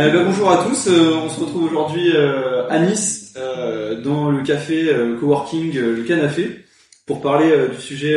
[0.00, 4.30] Euh, bah, bonjour à tous, euh, on se retrouve aujourd'hui euh, à Nice euh, dans
[4.30, 6.64] le café euh, coworking Le Canafé
[7.04, 8.16] pour parler du sujet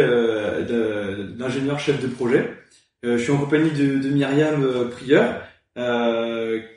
[1.36, 2.54] d'ingénieur chef de projet.
[3.02, 5.42] Je suis en compagnie de, de Myriam Prieur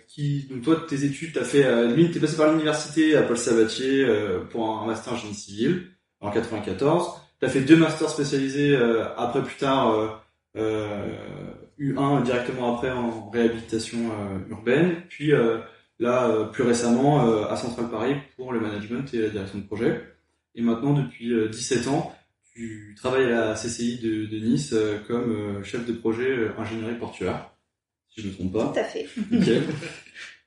[0.08, 1.62] qui, donc toi tes études, t'as fait,
[1.94, 4.07] l'une, t'es passé par l'université à Paul Sabatier
[4.50, 5.88] pour un master en génie civil
[6.21, 7.08] en 94.
[7.38, 8.75] T'as fait deux masters spécialisés
[9.18, 10.25] après plus tard.
[11.80, 15.58] Euh, euh, U1 directement après en réhabilitation euh, urbaine, puis euh,
[15.99, 19.64] là euh, plus récemment euh, à Central Paris pour le management et la direction de
[19.64, 20.02] projet.
[20.54, 22.14] Et maintenant depuis euh, 17 ans,
[22.54, 26.50] tu travailles à la CCI de, de Nice euh, comme euh, chef de projet euh,
[26.58, 27.50] ingénierie portuaire,
[28.08, 28.72] si je ne me trompe pas.
[28.72, 29.07] Tout à fait.
[29.30, 29.63] Nickel.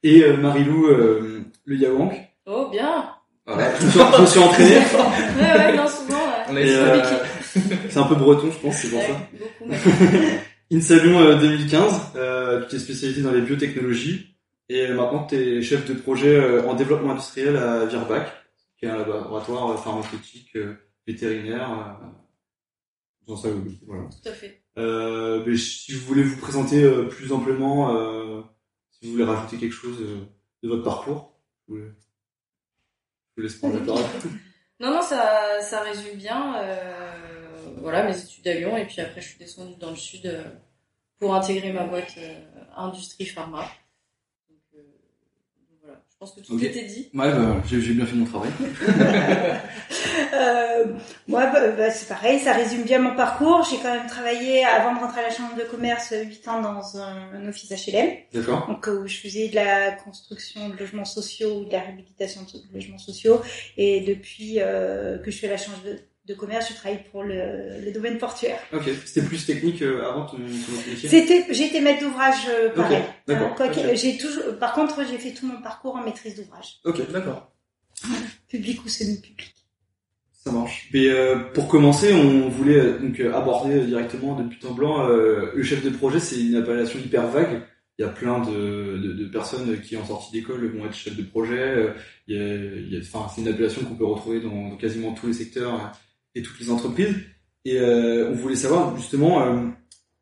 [0.02, 2.14] Et euh, Marilou euh, Le Yawank.
[2.46, 3.10] Oh, bien
[3.46, 4.76] Voilà, je, me suis, je me suis entraîné.
[5.40, 6.18] Ouais, ouais, non, souvent,
[6.54, 6.66] ouais.
[6.66, 7.02] Euh,
[7.90, 9.30] c'est un peu breton, je pense, c'est pour ça.
[9.34, 9.72] Beaucoup.
[10.72, 14.36] Insalon euh, 2015, euh, tu t'es spécialisé dans les biotechnologies
[14.70, 18.32] et euh, maintenant tu es chef de projet euh, en développement industriel à Virbac,
[18.78, 20.76] qui est un laboratoire euh, pharmaceutique euh,
[21.08, 21.72] vétérinaire.
[22.04, 22.06] euh,
[23.28, 23.50] dans ça,
[23.86, 24.04] voilà.
[24.10, 24.64] Tout à fait.
[24.78, 28.42] Euh, mais si vous voulez vous présenter euh, plus amplement, euh,
[28.92, 30.26] si vous voulez rajouter quelque chose euh,
[30.64, 34.04] de votre parcours, je vous laisse prendre la parole?
[34.80, 36.56] Non, non, ça, ça résume bien.
[36.64, 37.39] euh,
[37.82, 38.78] voilà, mes études à Lyon.
[38.78, 40.44] Et puis après, je suis descendue dans le sud euh,
[41.20, 42.34] pour intégrer ma boîte euh,
[42.76, 43.62] Industrie Pharma.
[44.50, 44.82] Donc, euh,
[45.82, 46.64] voilà, je pense que tout Ok.
[46.64, 47.10] était dit.
[47.14, 48.52] Ouais, bah, j'ai bien fait mon travail.
[51.28, 53.68] Moi, bah, bah, c'est pareil, ça résume bien mon parcours.
[53.70, 56.98] J'ai quand même travaillé, avant de rentrer à la chambre de commerce, 8 ans dans
[56.98, 58.10] un, un office HLM.
[58.34, 62.42] D'accord Donc, où je faisais de la construction de logements sociaux ou de la réhabilitation
[62.42, 63.42] de logements sociaux.
[63.78, 66.00] Et depuis euh, que je suis à la chambre de,
[66.30, 68.60] de commerce, je travaille pour le, le domaine portuaire.
[68.72, 73.02] Ok, c'était plus technique euh, avant ton, ton métier C'était, été maître d'ouvrage euh, pareil.
[73.28, 73.96] d'accord, Hein, quoi qu'il- ok.
[73.96, 77.52] J'ai toujours, par contre, j'ai fait tout mon parcours en maîtrise d'ouvrage, Ok, D'accord.
[78.48, 79.56] public ou semi-public.
[80.32, 80.88] Ça marche.
[80.94, 85.10] Mais euh, pour commencer, on voulait euh, donc aborder euh, directement de but en blanc.
[85.10, 87.62] euh, le chef de projet, c'est une appellation hyper vague.
[87.98, 91.18] Il y a plein de, de, de personnes qui en sortie d'école vont être chefs
[91.18, 91.94] de projet.
[92.28, 94.78] Il y a, il y a- enfin, c'est une appellation qu'on peut retrouver dans, dans
[94.78, 95.88] quasiment tous les secteurs euh,
[96.40, 97.16] et toutes les entreprises.
[97.66, 99.68] Et euh, on voulait savoir justement, euh,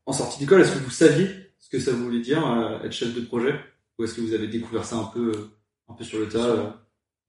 [0.06, 1.30] en sortie d'école, est-ce que vous saviez
[1.60, 3.54] ce que ça voulait dire euh, être chef de projet,
[3.98, 5.52] ou est-ce que vous avez découvert ça un peu,
[5.88, 6.70] un peu sur le tas, euh,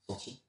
[0.08, 0.42] sorti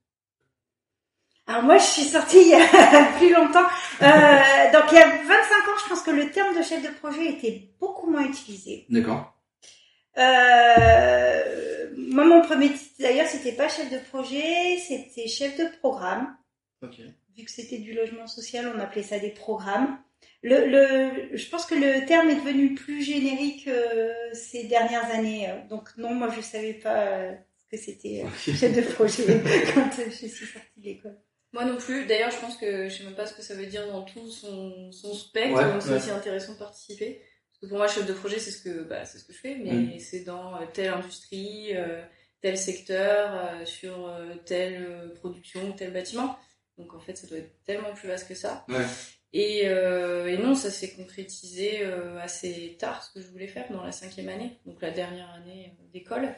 [1.47, 3.67] Alors moi, je suis sortie il y a plus longtemps.
[4.01, 6.95] Euh, donc il y a 25 ans, je pense que le terme de chef de
[6.99, 8.85] projet était beaucoup moins utilisé.
[8.89, 9.35] D'accord.
[10.17, 16.35] Euh, moi, mon premier titre, d'ailleurs, c'était pas chef de projet, c'était chef de programme.
[16.81, 17.01] Ok.
[17.39, 19.97] Vu que c'était du logement social, on appelait ça des programmes.
[20.44, 25.47] Le, le, je pense que le terme est devenu plus générique euh, ces dernières années.
[25.69, 29.23] Donc non, moi, je savais pas euh, ce que c'était euh, chef de projet
[29.73, 31.17] quand euh, je suis sortie de l'école.
[31.51, 32.05] Moi non plus.
[32.05, 34.29] D'ailleurs, je pense que je sais même pas ce que ça veut dire dans tout
[34.29, 35.55] son, son spectre.
[35.57, 35.97] Ouais, donc c'est ouais.
[35.97, 37.22] aussi intéressant de participer.
[37.49, 39.39] Parce que pour moi, chef de projet, c'est ce que, bah, c'est ce que je
[39.39, 39.99] fais, mais Mm.
[39.99, 42.01] c'est dans euh, telle industrie, euh,
[42.41, 46.38] tel secteur, euh, sur euh, telle production, tel bâtiment.
[46.79, 48.66] Donc en fait, ça doit être tellement plus vaste que ça.
[48.69, 48.85] Ouais.
[49.34, 53.72] Et, euh, et non, ça s'est concrétisé euh, assez tard, ce que je voulais faire
[53.72, 56.34] dans la cinquième année, donc la dernière année euh, d'école.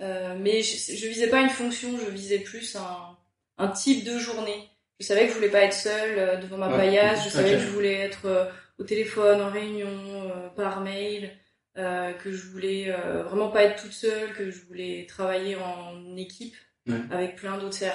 [0.00, 3.16] Euh, mais je, je visais pas une fonction, je visais plus un,
[3.58, 4.68] un type de journée.
[4.98, 6.78] Je savais que je voulais pas être seule devant ma Ouais.
[6.78, 11.30] paillasse, je savais que je voulais être au téléphone, en réunion, par mail,
[11.76, 12.90] euh, que je voulais
[13.24, 16.56] vraiment pas être toute seule, que je voulais travailler en équipe
[16.88, 16.94] Ouais.
[17.10, 17.90] avec plein d'autres ser-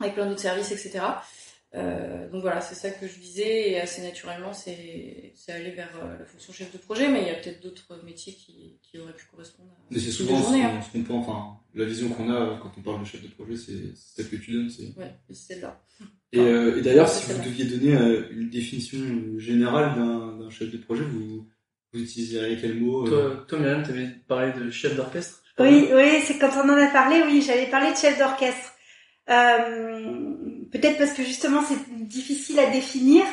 [0.00, 1.00] avec plein d'autres services, etc.
[1.74, 5.90] Euh, donc voilà, c'est ça que je visais et assez naturellement, c'est c'est aller vers
[6.02, 8.98] euh, la fonction chef de projet, mais il y a peut-être d'autres métiers qui, qui
[8.98, 10.80] auraient pu correspondre à Mais c'est souvent ce qu'on hein.
[10.80, 13.56] ce qu'on pense, enfin, la vision qu'on a quand on parle de chef de projet,
[13.56, 14.70] c'est c'est celle que tu donnes.
[14.70, 15.82] c'est- Ouais, c'est celle-là.
[16.32, 18.98] Et, euh, et d'ailleurs, si vous deviez donner euh, une définition
[19.38, 21.48] générale d'un d'un chef de projet, vous,
[21.92, 25.42] vous utiliseriez quel mot euh, Toi, toi Myriam, t'avais parlé de chef d'orchestre.
[25.58, 28.72] Oui, oui, c'est quand on en a parlé, oui, j'avais parlé de chef d'orchestre.
[29.30, 30.36] Euh,
[30.72, 33.24] Peut-être parce que justement c'est difficile à définir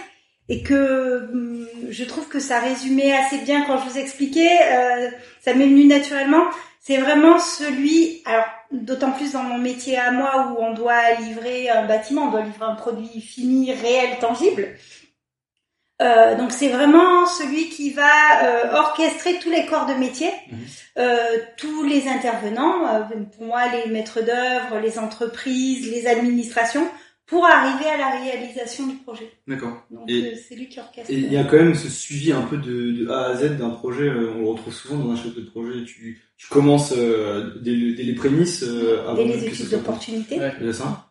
[0.49, 5.09] et que hum, je trouve que ça résumait assez bien quand je vous expliquais, euh,
[5.41, 6.45] ça m'est venu naturellement.
[6.79, 11.69] C'est vraiment celui, alors d'autant plus dans mon métier à moi où on doit livrer
[11.69, 14.75] un bâtiment, on doit livrer un produit fini, réel, tangible.
[16.01, 18.03] Euh, donc c'est vraiment celui qui va
[18.43, 20.57] euh, orchestrer tous les corps de métier, Mhm.
[20.97, 21.17] euh,
[21.57, 23.01] tous les intervenants, euh,
[23.37, 26.87] pour moi les maîtres d'œuvre, les entreprises, les administrations,
[27.25, 29.31] pour arriver à la réalisation du projet.
[29.47, 29.83] D'accord.
[29.91, 31.09] Donc euh, c'est lui qui orchestre.
[31.09, 33.57] Et il y a quand même ce suivi un peu de, de A à Z
[33.57, 34.03] d'un projet.
[34.09, 35.85] euh, On le retrouve souvent dans un chef de projet.
[35.85, 40.37] Tu, tu commences euh, dès, le- dès les prémices euh, avant Dès les études d'opportunité.
[40.39, 40.51] Ouais.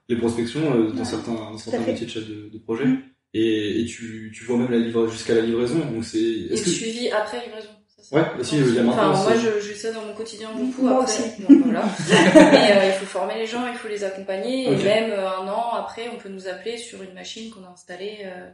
[0.09, 1.05] Les prospections euh, dans Ouais.
[1.05, 2.85] certains, dans certains métiers de chef de, de projet.
[2.85, 3.03] Mm.
[3.35, 5.79] Et, et tu, tu vois même la livra jusqu'à la livraison.
[5.79, 6.19] Donc c'est.
[6.19, 7.69] Et Est-ce le que suivi après livraison.
[7.89, 10.13] Ça, Ouais, aussi, il y a Enfin, maintenant, moi, je, je fais ça dans mon
[10.13, 10.83] quotidien beaucoup.
[10.83, 11.43] Moi après, aussi.
[11.49, 11.85] bon, voilà.
[12.53, 14.67] Mais euh, il faut former les gens, il faut les accompagner.
[14.71, 17.69] Et même euh, un an après, on peut nous appeler sur une machine qu'on a
[17.73, 18.51] installée euh,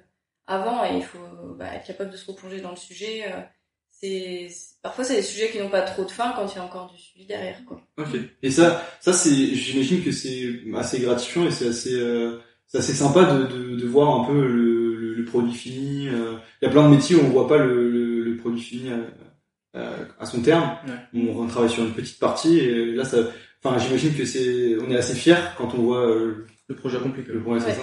[0.46, 0.84] avant.
[0.84, 1.18] Et il faut
[1.58, 3.24] bah, être capable de se replonger dans le sujet.
[3.26, 3.40] euh,
[3.90, 4.48] c'est
[4.80, 6.88] Parfois, c'est des sujets qui n'ont pas trop de fin quand il y a encore
[6.94, 7.64] du suivi derrière.
[7.66, 7.80] Quoi.
[7.98, 8.14] Ok.
[8.44, 10.44] Et ça, ça c'est, j'imagine que c'est
[10.76, 12.38] assez gratifiant et c'est assez, euh,
[12.68, 14.67] c'est assez sympa de, de, de voir un peu le,
[15.18, 16.08] le, produit fini.
[16.08, 16.34] euh.
[16.60, 18.90] Il y a plein de métiers où on voit pas le, le, le produit fini
[18.90, 20.76] à, à- à son terme.
[21.14, 23.18] On travaille sur une petite partie et là, ça,
[23.62, 27.24] enfin, j'imagine que c'est, on est assez fier quand on voit euh, Le projet accompli.
[27.24, 27.34] quoi.
[27.34, 27.74] le projet, c'est Ouais.
[27.74, 27.82] ça.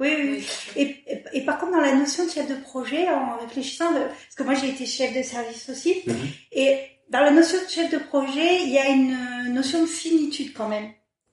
[0.00, 0.46] Oui, oui, oui.
[0.76, 0.82] Et,
[1.12, 4.34] et, et par contre, dans la notion de chef de projet, en réfléchissant, euh, parce
[4.36, 6.14] que moi j'ai été chef de service aussi, Mhm.
[6.52, 6.78] et
[7.10, 10.52] dans la notion de chef de projet, il y a une euh, notion de finitude
[10.52, 10.88] quand même.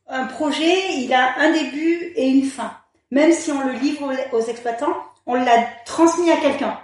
[0.07, 2.71] Un projet, il a un début et une fin.
[3.09, 4.95] Même si on le livre aux exploitants,
[5.31, 6.77] on l'a transmis à quelqu'un.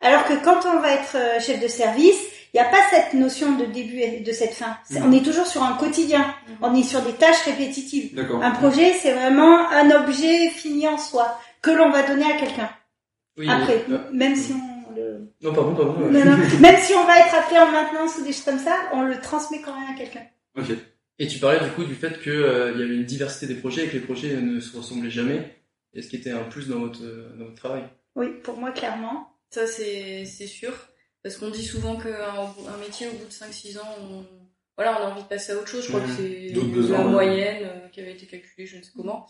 [0.00, 2.20] Alors que quand on va être euh, chef de service,
[2.52, 4.76] il n'y a pas cette notion de début et de cette fin.
[4.90, 5.02] Mhm.
[5.06, 6.20] On est toujours sur un quotidien.
[6.48, 6.56] Mhm.
[6.62, 8.18] On est sur des tâches répétitives.
[8.42, 12.68] Un projet, c'est vraiment un objet fini en soi que l'on va donner à quelqu'un.
[13.38, 15.32] Oui, Après, euh, même si on le...
[15.40, 15.94] Non, pardon, pardon.
[16.02, 16.36] euh, Non, non.
[16.60, 19.18] même si on va être appelé en maintenance ou des choses comme ça, on le
[19.20, 20.26] transmet quand même à quelqu'un.
[20.58, 20.76] Ok.
[21.18, 23.84] Et tu parlais du coup du fait qu'il il y avait une diversité des projets
[23.84, 25.61] et que les projets ne se ressemblaient jamais.
[25.94, 27.84] Et ce qui était un plus dans votre, euh, dans votre travail.
[28.16, 29.28] Oui, pour moi, clairement.
[29.50, 30.72] Ça, c'est c'est sûr.
[31.22, 34.26] Parce qu'on dit souvent qu'un un métier, au bout de 5-6 ans, on,
[34.76, 35.84] voilà, on a envie de passer à autre chose.
[35.84, 38.82] Je crois que c'est D'autres besoins, la moyenne euh, qui avait été calculée, je ne
[38.82, 39.26] sais comment.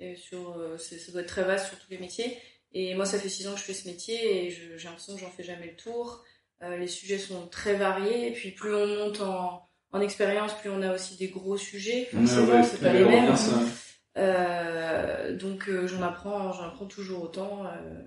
[0.00, 2.36] Et sur, euh, c'est- ça doit être très vaste sur tous les métiers.
[2.74, 5.14] Et moi, ça fait 6 ans que je fais ce métier et je- j'ai l'impression
[5.14, 6.22] que j'en fais jamais le tour.
[6.62, 8.28] Euh, les sujets sont très variés.
[8.28, 12.04] Et puis, plus on monte en, en expérience, plus on a aussi des gros sujets.
[12.12, 13.36] Forcément, Ouais, c'est ouais, pas les mêmes.
[13.36, 13.60] ça.
[14.18, 17.64] Euh, donc, euh, j'en apprends, j'en apprends toujours autant.
[17.66, 18.02] Euh,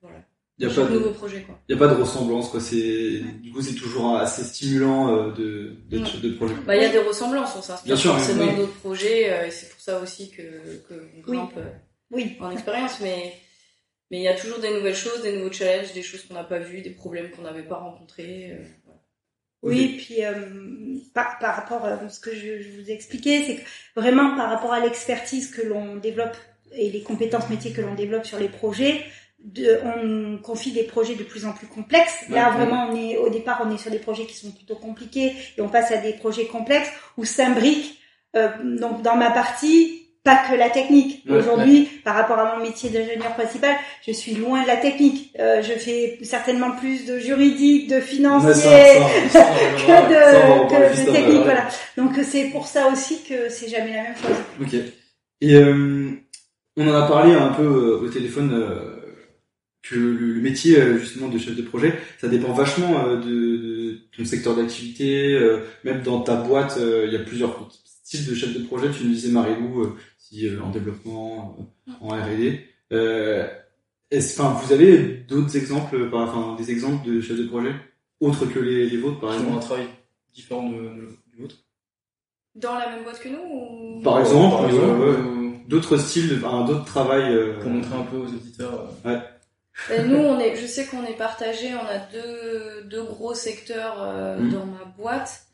[0.00, 0.18] voilà.
[0.58, 1.58] Il y a Chaque pas de, nouveau projet, quoi.
[1.68, 2.60] il y a pas de ressemblance quoi.
[2.60, 6.04] C'est, du coup, c'est toujours assez stimulant euh, de, Ouais.
[6.04, 6.54] chef de projet.
[6.66, 8.56] Bah, il y a des ressemblances, on s'inspire forcément oui.
[8.56, 10.42] d'autres projets, euh, et c'est pour ça aussi que,
[10.88, 10.94] que
[11.26, 11.36] on Oui.
[11.38, 11.70] grimpe euh,
[12.12, 12.36] Oui.
[12.40, 13.32] en expérience, mais
[14.10, 16.44] mais il y a toujours des nouvelles choses, des nouveaux challenges, des choses qu'on n'a
[16.44, 18.58] pas vues, des problèmes qu'on n'avait pas rencontrés.
[19.64, 19.68] Euh.
[19.68, 20.32] Oui, puis euh,
[21.14, 24.50] par, par rapport à ce que je, je vous ai expliqué, c'est que vraiment par
[24.50, 26.36] rapport à l'expertise que l'on développe
[26.74, 29.04] et les compétences métiers que l'on développe sur les projets,
[29.44, 32.28] de, on confie des projets de plus en plus complexes.
[32.28, 35.32] Là, vraiment, on est au départ, on est sur des projets qui sont plutôt compliqués
[35.56, 37.98] et on passe à des projets complexes où s'imbrique
[38.36, 38.48] euh,
[38.78, 41.24] donc dans ma partie pas que la technique.
[41.28, 43.74] Ouais, Aujourd'hui, par rapport à mon métier d'ingénieur principal,
[44.06, 45.32] je suis loin de la technique.
[45.38, 49.46] Euh, je fais certainement plus de juridique, de financier, Ouais, ça, ça, Ça,
[50.50, 51.44] on que de, que technique, ouais.
[51.44, 51.68] voilà.
[51.96, 54.36] Donc c'est pour ça aussi que c'est jamais la même chose.
[54.60, 54.74] Ok.
[55.40, 56.10] Et euh,
[56.76, 58.96] on en a parlé un peu euh, au téléphone euh,
[59.82, 63.20] que le, métier justement de chef de projet, ça dépend vachement de,
[63.56, 65.38] de ton secteur d'activité.
[65.84, 67.54] même dans ta boîte, il y a plusieurs
[68.02, 68.90] styles de chef de projet.
[68.90, 71.56] Tu nous disais Marilou, euh, si euh, en développement,
[71.88, 72.66] euh, en R&D.
[72.92, 73.46] Euh,
[74.10, 77.72] est-ce, enfin, vous avez d'autres exemples, enfin des exemples de chefs de projet
[78.20, 79.60] autres que les, les vôtres, par ont un exemple.
[79.64, 79.86] travail
[80.34, 81.56] différent de, de- du vôtre.
[82.54, 84.02] Dans la même boîte que nous ou...
[84.02, 85.06] Par exemple, euh, exemple, ouais.
[85.08, 87.32] euh, D'autres styles, enfin, d'autres travails.
[87.34, 88.88] euh, pour montrer un peu aux auditeurs.
[89.06, 89.18] euh,
[89.88, 93.96] Ben, nous, on est, je sais qu'on est partagé, on a deux, deux gros secteurs
[94.02, 94.52] euh, Mhm.
[94.52, 95.46] dans ma boîte.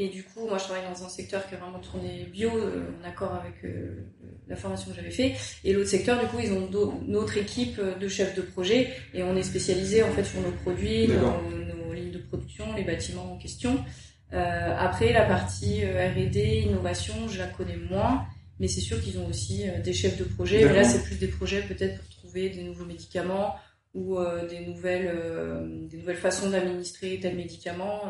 [0.00, 2.84] Et du coup, moi, je travaille dans un secteur qui est vraiment tourné bio, euh,
[3.02, 4.06] en accord avec euh,
[4.46, 5.34] la formation que j'avais fait.
[5.64, 6.70] Et l'autre secteur, du coup, ils ont
[7.08, 8.90] notre équipe de chefs de projet.
[9.12, 13.32] Et on est spécialisé, en fait, sur nos produits, nos, lignes de production, les bâtiments
[13.32, 13.84] en question.
[14.32, 18.24] Euh, après, la partie R&D, innovation, je la connais moins.
[18.60, 20.64] Mais c'est sûr qu'ils ont aussi des chefs de projet.
[20.64, 23.56] Mais là, c'est plus des projets peut-être pour trouver des nouveaux médicaments
[23.94, 24.16] ou
[24.48, 28.02] des nouvelles des nouvelles façons d'administrer tel médicament.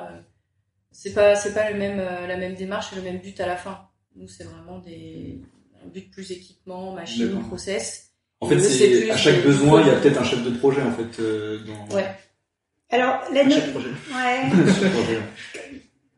[0.90, 3.47] C'est pas c'est pas le même euh, la même démarche et le même but à
[3.47, 3.88] la fin.
[4.16, 5.40] Nous, c'est vraiment des
[5.85, 8.11] un but plus équipement, machine, process.
[8.40, 10.92] En fait, c'est à chaque besoin, il y a peut-être un chef de projet en
[10.92, 12.07] fait euh, dans Ouais.
[12.90, 13.88] Alors, la no- projet.
[13.88, 15.21] ouais.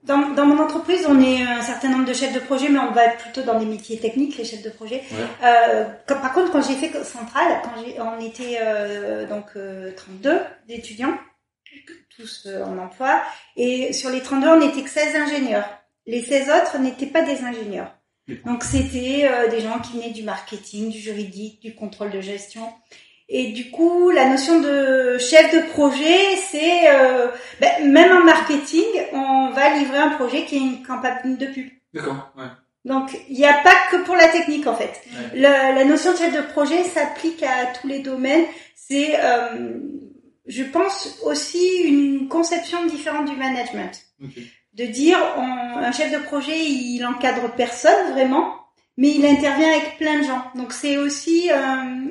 [0.03, 2.91] Dans, dans mon entreprise, on est un certain nombre de chefs de projet, mais on
[2.93, 5.03] va être plutôt dans des métiers techniques, les chefs de projet.
[5.13, 5.47] Ouais.
[5.47, 10.41] Euh, par contre, quand j'ai fait Centrale, quand j'ai, on était euh, donc euh, 32
[10.69, 11.19] d'étudiants,
[12.21, 13.23] tous euh, en emploi,
[13.57, 15.69] et sur les 32, on n'était que 16 ingénieurs.
[16.07, 17.95] Les 16 autres n'étaient pas des ingénieurs.
[18.45, 22.63] Donc c'était euh, des gens qui venaient du marketing, du juridique, du contrôle de gestion.
[23.29, 27.29] Et du coup, la notion de chef de projet, c'est euh,
[27.61, 31.69] ben, même en marketing, on va livrer un projet qui est une campagne de pub.
[31.95, 32.45] D'accord, ouais.
[32.85, 35.03] Donc il n'y a pas que pour la technique en fait.
[35.33, 35.41] Ouais.
[35.41, 38.47] La notion de chef de projet s'applique à tous les domaines.
[38.75, 39.79] C'est, euh,
[40.47, 43.93] je pense, aussi une conception différente du management.
[44.75, 48.55] De dire, on- un chef de projet, il encadre personne vraiment,
[48.97, 50.45] mais il intervient avec plein de gens.
[50.55, 51.57] Donc c'est aussi euh,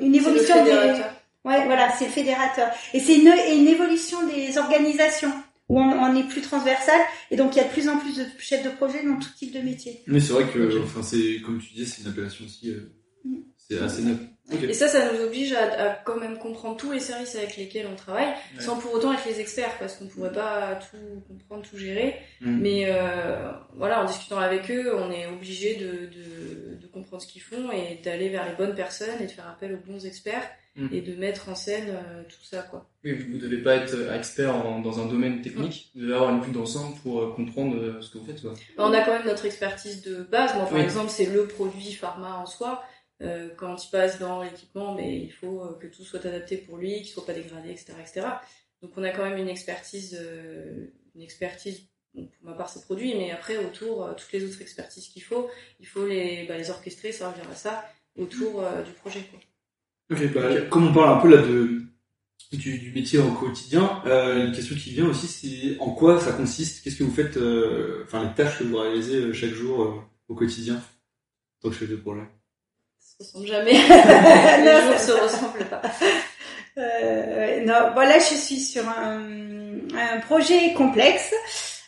[0.00, 0.70] C'est le évolution des.
[0.70, 1.14] fédérateur.
[1.44, 2.68] Ouais, voilà, c'est le fédérateur.
[2.92, 5.32] Et c'est une, une évolution des organisations
[5.70, 8.16] où on, on est plus transversal et donc il y a de plus en plus
[8.16, 10.02] de chefs de projet dans tout type de métier.
[10.06, 12.92] Mais c'est vrai que, enfin, c'est, comme tu disais, c'est une appellation aussi, euh,
[13.24, 13.36] Mm.
[13.56, 14.02] c'est assez
[14.68, 17.86] Et ça, ça nous oblige à, à quand même comprendre tous les services avec lesquels
[17.90, 18.60] on travaille, Ouais.
[18.62, 20.96] sans pour autant être les experts, parce qu'on pourrait pas tout
[21.28, 22.16] comprendre, tout gérer.
[22.40, 22.58] Mm.
[22.60, 27.28] Mais euh, voilà, en discutant avec eux, on est obligé de, de, de comprendre ce
[27.28, 30.48] qu'ils font et d'aller vers les bonnes personnes et de faire appel aux bons experts
[30.76, 30.86] Mm.
[30.92, 32.86] et de mettre en scène euh, tout ça, quoi.
[33.04, 36.40] Oui, vous devez pas être expert en- dans un domaine technique, vous devez avoir une
[36.42, 38.40] vue d'ensemble pour euh, comprendre euh, ce que vous faites.
[38.40, 38.52] Quoi.
[38.76, 40.54] Bah, on a quand même notre expertise de base.
[40.54, 40.80] Moi, par Oui.
[40.82, 42.84] exemple, c'est le produit pharma en soi.
[43.22, 46.78] Euh, quand il passe dans l'équipement, mais il faut euh, que tout soit adapté pour
[46.78, 48.26] lui, qu'il soit pas dégradé, etc., etc.
[48.82, 51.82] Donc, on a quand même une expertise, euh, une expertise.
[52.14, 55.22] bon, pour ma part, c'est produit, mais après autour, euh, toutes les autres expertises qu'il
[55.22, 55.50] faut,
[55.80, 57.84] il faut les, bah, les orchestrer, ça revient à ça,
[58.16, 59.22] autour euh, du projet.
[59.30, 59.40] Quoi.
[60.34, 61.82] Bah, comme on parle un peu là de
[62.52, 66.32] du, du métier au quotidien, euh, une question qui vient aussi, c'est en quoi ça
[66.32, 66.82] consiste?
[66.82, 69.94] Qu'est-ce que vous faites euh, Enfin, les tâches que vous réalisez chaque jour euh,
[70.28, 72.22] au quotidien en tant que chef de projet?
[73.20, 73.72] Se ressemble jamais.
[74.64, 75.82] Non, les jours se ressemblent pas.
[76.78, 79.20] Euh, non, voilà, je suis sur un,
[79.94, 81.34] un projet complexe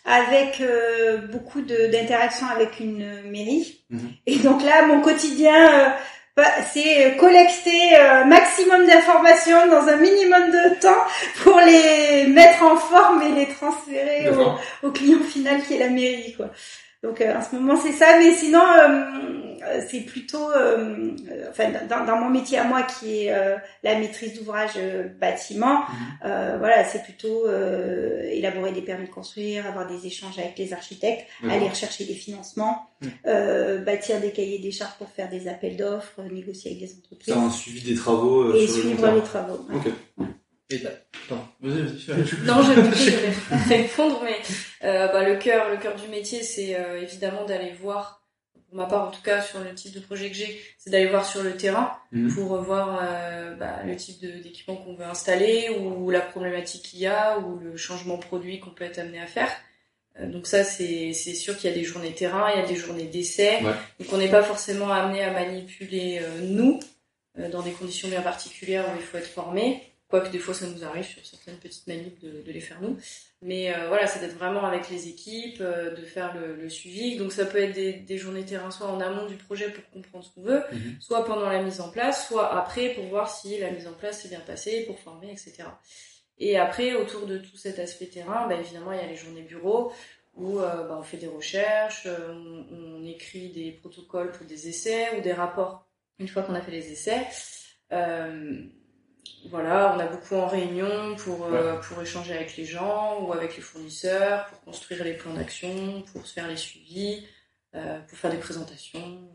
[0.05, 3.81] avec euh, beaucoup de- d'interactions avec une mairie.
[3.91, 4.11] Mhm.
[4.27, 5.89] Et donc là, mon quotidien, euh,
[6.37, 11.05] bah, c'est collecter un maximum d'informations dans un minimum de temps
[11.43, 15.89] pour les mettre en forme et les transférer au, au client final qui est la
[15.91, 16.47] mairie quoi.
[17.03, 19.03] Donc euh, en ce moment c'est ça, mais sinon euh,
[19.65, 23.57] euh, c'est plutôt, euh, euh, enfin dans, dans mon métier à moi qui est euh,
[23.83, 25.87] la maîtrise d'ouvrage euh, bâtiment, Mhm.
[26.27, 30.73] euh, voilà c'est plutôt euh, élaborer des permis de construire, avoir des échanges avec les
[30.73, 33.11] architectes, aller rechercher des financements, Mhm.
[33.27, 37.35] euh, bâtir des cahiers des charges pour faire des appels d'offres, négocier avec des entreprises
[37.35, 39.17] Faire un suivi des travaux euh, et sur le suivre terme.
[39.17, 39.67] les travaux.
[39.71, 39.77] ouais.
[39.77, 40.27] Ok.
[40.73, 42.37] Et, attends, vas-y, vas-y, fais.
[42.45, 44.37] Non, je vais répondre, mais
[44.87, 48.23] euh, bah, le cœur, le cœur du métier, c'est euh, évidemment d'aller voir,
[48.69, 51.09] pour ma part en tout cas sur le type de projet que j'ai, c'est d'aller
[51.09, 52.35] voir sur le terrain Mhm.
[52.35, 57.07] pour voir euh, bah, le type d'équipement qu'on veut installer ou la problématique qu'il y
[57.07, 59.49] a ou le changement produit qu'on peut être amené à faire.
[60.21, 63.05] Donc ça, c'est sûr qu'il y a des journées terrain, il y a des journées
[63.07, 63.73] d'essai, Ouais.
[63.99, 66.79] donc on n'est pas forcément amené à manipuler nous
[67.51, 69.83] dans des conditions bien particulières où il faut être formé.
[70.13, 72.99] Quoique des fois ça nous arrive sur certaines petites manips de, de les faire nous.
[73.41, 77.17] Mais euh, voilà, c'est d'être vraiment avec les équipes, euh, de faire le, le suivi.
[77.17, 80.23] Donc ça peut être des, des journées terrain soit en amont du projet pour comprendre
[80.25, 80.97] ce qu'on veut, Mhm.
[81.01, 84.21] soit pendant la mise en place, soit après pour voir si la mise en place
[84.21, 85.65] s'est bien passée, pour former, etc.
[86.39, 89.43] Et après, autour de tout cet aspect terrain, bah, évidemment, il y a les journées
[89.43, 89.93] bureau
[90.35, 95.17] où euh, bah, on fait des recherches, on, on écrit des protocoles pour des essais
[95.17, 95.89] ou des rapports
[96.19, 97.27] une fois qu'on a fait les essais.
[97.93, 98.63] Euh,
[99.51, 103.57] voilà, on a beaucoup en réunion pour, euh, pour échanger avec les gens ou avec
[103.57, 107.25] les fournisseurs, pour construire les plans d'action, pour se faire les suivis,
[107.75, 109.29] euh, pour faire des présentations.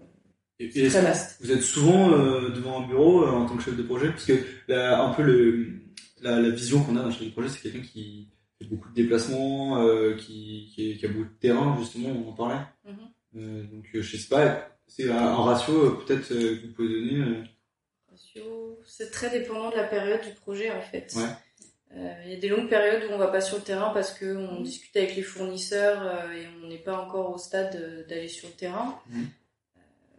[0.60, 1.38] Et, et très vaste.
[1.41, 4.34] vous êtes souvent euh, devant un bureau en tant que chef de projet Parce que
[4.67, 5.82] la, un peu le,
[6.22, 8.29] la, la vision qu'on a d'un chef de projet, c'est quelqu'un qui
[8.60, 9.77] fait beaucoup de déplacements,
[10.17, 12.56] qui, qui, est- qui a beaucoup de terrain, justement, on en parlait.
[12.86, 13.67] Mhm.
[13.72, 17.44] Donc je sais pas, c'est un, ratio peut-être que vous pouvez donner.
[18.86, 21.13] C'est très dépendant de la période du projet en fait.
[21.15, 21.24] Ouais.
[21.96, 24.12] Euh, Il y a des longues périodes où on va pas sur le terrain parce
[24.13, 28.06] que on discute avec les fournisseurs euh, et on n'est pas encore au stade euh,
[28.08, 29.00] d'aller sur le terrain.
[29.13, 29.20] Euh,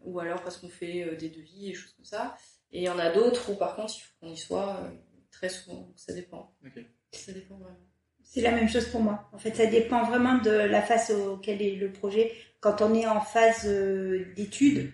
[0.04, 2.36] ou alors parce qu'on fait euh, des devis et choses comme ça.
[2.72, 4.90] Et il y en a d'autres où par contre il faut qu'on y soit euh,
[5.30, 5.76] très souvent.
[5.76, 6.54] Donc, Ça dépend.
[7.12, 7.76] Ça dépend vraiment.
[8.22, 9.28] C'est la même chose pour moi.
[9.32, 12.32] En fait, ça dépend vraiment de la phase auquel est le projet.
[12.60, 14.92] Quand on est en phase euh, d'étude,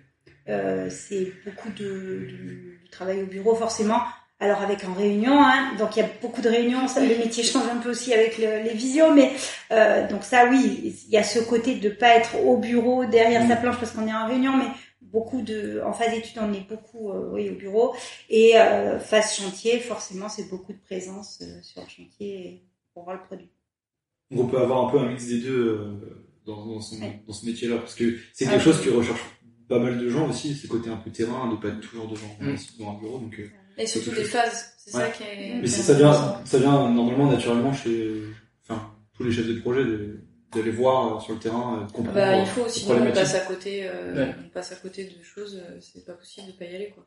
[0.49, 4.01] euh, c'est beaucoup de, de- de travail au bureau forcément.
[4.41, 6.87] Alors avec en réunion, hein, donc il y a beaucoup de réunions.
[6.89, 9.31] Ça, le métier change un peu aussi avec le- les visios, mais
[9.71, 13.47] euh, donc ça oui, il y a ce côté de pas être au bureau derrière
[13.49, 14.67] sa planche parce qu'on est en réunion, mais
[15.01, 17.95] beaucoup de en phase d'étude on est beaucoup euh, oui au bureau
[18.29, 18.55] et
[19.01, 23.49] phase chantier forcément c'est beaucoup de présence sur le chantier pour voir le produit.
[24.33, 25.81] Donc on peut avoir un peu un mix des deux
[26.45, 27.21] dans, dans, son, Ouais.
[27.27, 28.73] dans ce métier-là, parce que c'est Ah quelque oui.
[28.75, 29.21] chose que recherchent
[29.69, 32.37] pas mal de gens aussi, c'est côté un peu terrain, de pas être toujours devant,
[32.41, 32.55] Mm.
[32.79, 33.19] devant un bureau.
[33.19, 35.59] Donc, euh, Et surtout des phases, c'est ça qui est.
[35.61, 38.23] mais ça vient, ça vient normalement naturellement chez,
[38.69, 40.21] enfin, tous les chefs de projet de-
[40.53, 42.15] d'aller voir euh, sur le terrain, euh, de comprendre.
[42.15, 44.35] Bah, il euh, faut, sinon on passe à côté, euh, Ouais.
[44.45, 47.05] on passe à côté de choses, euh, c'est pas possible de pas y aller, quoi.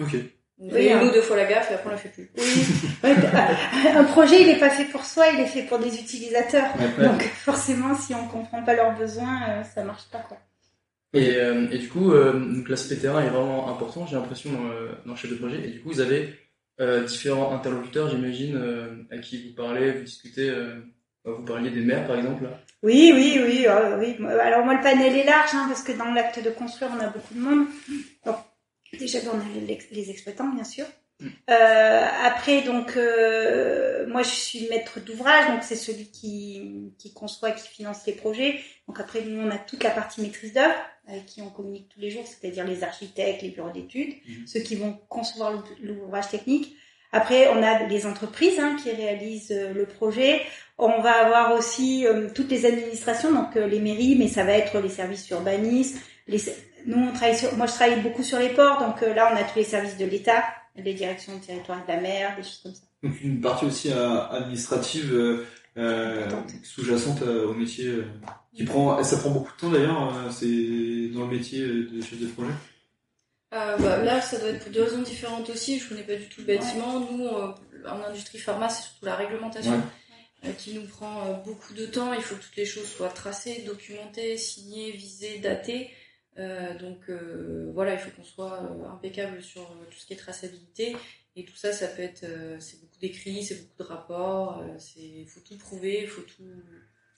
[0.00, 0.16] Ok.
[0.56, 1.08] On Oui, une hein.
[1.08, 2.30] ou deux fois la gaffe et après on la fait plus.
[2.38, 2.44] Oui.
[3.02, 3.48] Bah,
[3.98, 6.68] un projet, il est pas fait pour soi, il est fait pour des utilisateurs.
[6.78, 7.04] Ouais.
[7.08, 10.38] Donc forcément, si on comprend pas leurs besoins, euh, ça marche pas quoi.
[11.14, 14.90] Et, euh, et du coup, euh, l'aspect terrain est vraiment important, j'ai l'impression, dans, le-
[15.06, 15.62] dans le chef de projet.
[15.64, 16.34] Et du coup, vous avez
[16.80, 20.50] euh, différents interlocuteurs, j'imagine, euh, à qui vous parlez, vous discutez.
[20.50, 20.80] euh,
[21.24, 22.44] vous parliez des maires, par exemple.
[22.82, 24.16] Oui, oui, oui, euh, oui.
[24.26, 27.08] Alors moi, le panel est large hein, parce que dans l'acte de construire, on a
[27.08, 27.66] beaucoup de monde.
[28.26, 28.36] Donc
[28.98, 30.84] déjà, on a les, les exploitants, bien sûr.
[31.50, 37.50] Euh, après, donc euh, moi, je suis maître d'ouvrage, donc c'est celui qui qui conçoit,
[37.52, 38.60] qui finance les projets.
[38.88, 40.74] Donc après, nous, on a toute la partie maîtrise d'œuvre
[41.06, 44.46] avec qui on communique tous les jours, c'est-à-dire les architectes, les bureaux d'études, Mhm.
[44.46, 45.52] ceux qui vont concevoir
[45.82, 46.76] l'ouvrage technique.
[47.12, 50.42] Après, on a les entreprises hein, qui réalisent euh, le projet.
[50.78, 54.52] On va avoir aussi euh, toutes les administrations, donc euh, les mairies, mais ça va
[54.52, 55.98] être les services urbanistes.
[56.26, 56.40] Les...
[56.86, 57.54] Nous, on travaille sur...
[57.56, 60.06] moi, je travaille beaucoup sur les ports, donc là, on a tous les services de
[60.06, 60.42] l'État,
[60.76, 62.82] les directions de territoire et de la mer, des choses comme ça.
[63.02, 66.28] Donc une partie aussi euh, administrative euh, euh,
[66.62, 68.04] sous-jacente euh, au métier, euh,
[68.54, 70.16] qui prend, ça prend beaucoup de temps d'ailleurs.
[70.16, 72.52] euh, c'est dans le métier de chef de projet.
[73.52, 75.78] Euh, bah, là, ça doit être pour deux raisons différentes aussi.
[75.78, 77.00] Je connais pas du tout le bâtiment.
[77.00, 77.54] Nous, euh,
[77.88, 79.80] en industrie pharma, c'est surtout la réglementation
[80.58, 82.12] qui nous prend beaucoup de temps.
[82.12, 85.90] Il faut que toutes les choses soient tracées, documentées, signées, visées, datées.
[86.38, 90.12] Euh, donc euh, voilà, il faut qu'on soit euh, impeccable sur euh, tout ce qui
[90.14, 90.96] est traçabilité.
[91.36, 94.58] Et tout ça, ça peut être, euh, c'est beaucoup d'écrits, c'est beaucoup de rapports.
[94.60, 96.42] euh, c'est, faut tout prouver, il faut tout,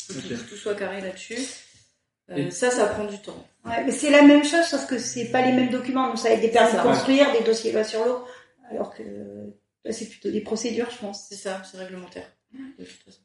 [0.06, 0.38] faut tout- Ok.
[0.44, 1.38] que tout soit carré là-dessus.
[2.30, 3.46] Euh, Et- Ça, ça prend du temps.
[3.64, 6.08] Ouais, mais c'est la même chose, sauf que c'est pas les mêmes documents.
[6.08, 8.24] Donc ça va être des permis de construire, des dossiers loi sur l'eau,
[8.70, 9.02] alors que
[9.84, 11.26] là, c'est plutôt des procédures, je pense.
[11.28, 12.30] C'est ça, c'est réglementaire.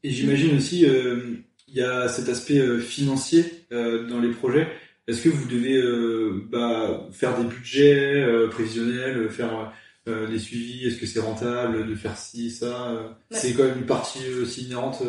[0.03, 4.67] Et j'imagine aussi, euh, il y a cet aspect euh, financier euh, dans les projets.
[5.07, 9.73] Est-ce que vous devez euh, bah, faire des budgets euh, prévisionnels, faire
[10.07, 12.93] euh, des suivis Est-ce que c'est rentable de faire ci, ça
[13.31, 13.37] Ouais.
[13.37, 15.01] C'est quand même une partie aussi inhérente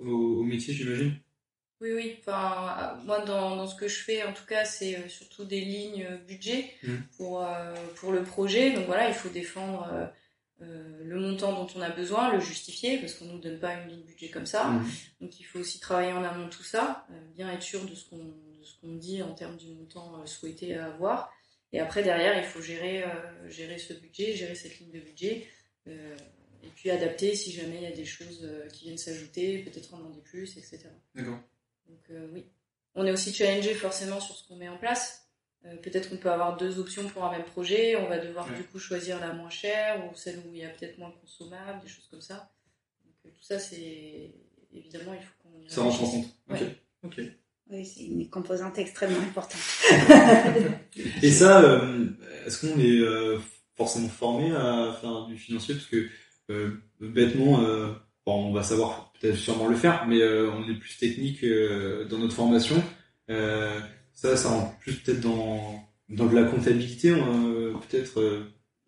[0.00, 1.14] au, au métier, j'imagine?
[1.80, 2.16] Oui, oui.
[2.20, 6.06] Enfin, moi, dans, dans ce que je fais, en tout cas, c'est surtout des lignes
[6.26, 7.02] budget Mhm.
[7.16, 7.46] pour,
[7.96, 8.72] pour le projet.
[8.72, 10.10] Donc voilà, il faut défendre
[10.62, 13.88] euh, le montant dont on a besoin, le justifier, parce qu'on nous donne pas une
[13.90, 14.64] ligne budget comme ça.
[14.70, 14.86] Mhm.
[15.20, 17.94] Donc il faut aussi travailler en amont de tout ça, euh, bien être sûr de
[17.94, 18.32] ce qu'on
[18.64, 21.32] de ce qu'on dit en termes du montant euh, souhaité à avoir.
[21.72, 25.46] Et après, derrière, il faut gérer, euh, gérer ce budget, gérer cette ligne de budget.
[25.86, 26.16] euh,
[26.62, 29.98] et puis adapter si jamais il y a des choses qui viennent s'ajouter, peut-être en
[29.98, 30.78] demander plus, etc.
[31.14, 31.38] D'accord.
[31.86, 32.00] Donc
[32.32, 32.46] oui.
[32.94, 35.28] On est aussi challengé forcément sur ce qu'on met en place.
[35.66, 37.96] Euh, Peut-être qu'on peut avoir deux options pour un même projet.
[37.96, 38.56] On va devoir Ouais.
[38.56, 41.16] du coup choisir la moins chère ou celle où il y a peut-être moins de
[41.16, 42.50] consommables, des choses comme ça.
[43.04, 44.32] Donc euh, tout ça, c'est
[44.72, 46.26] évidemment il faut qu'on y Ça rentre en compte.
[46.48, 46.62] Ouais.
[46.62, 46.68] Ok.
[47.84, 49.60] Oui, c'est une composante extrêmement importante.
[51.22, 52.06] Et ça, euh,
[52.46, 53.38] est-ce qu'on est euh,
[53.76, 55.74] forcément formé à faire du financier?
[55.74, 56.06] Parce que
[56.50, 56.70] euh,
[57.00, 57.88] bêtement, euh,
[58.24, 62.06] bon, on va savoir peut-être sûrement le faire, mais euh, on est plus technique euh,
[62.06, 62.82] dans notre formation.
[63.30, 63.78] Euh,
[64.14, 68.44] ça, ça rentre plus peut-être dans, dans de la comptabilité, euh, peut-être euh,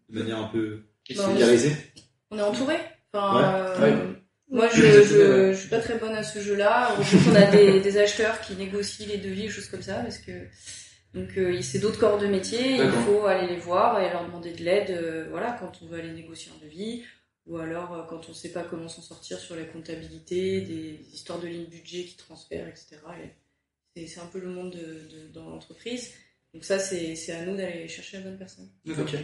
[0.09, 1.73] de manière un peu on est- vulgarisée.
[2.31, 2.77] On est entouré.
[3.13, 3.45] Enfin, Ouais.
[3.45, 3.81] euh,
[4.13, 4.16] Ouais.
[4.49, 5.55] Moi, je, je, ouais.
[5.55, 6.95] je suis pas très bonne à ce jeu-là.
[7.25, 10.33] Qu'on a des, des acheteurs qui négocient les devis, des choses comme ça, parce que
[11.15, 12.77] donc euh, c'est d'autres corps de métier.
[12.77, 14.91] Il faut aller les voir et leur demander de l'aide.
[14.91, 17.03] euh, voilà, quand on veut aller négocier un devis,
[17.47, 21.41] ou alors euh, quand on sait pas comment s'en sortir sur la comptabilité, des histoires
[21.41, 22.99] de lignes budget qui transfèrent, etc.
[23.25, 23.31] Et
[23.97, 26.13] c'est c'est un peu le monde de, de- dans l'entreprise.
[26.55, 28.69] Donc ça, c'est c'est à nous d'aller chercher la bonne personne.
[29.03, 29.17] Ok.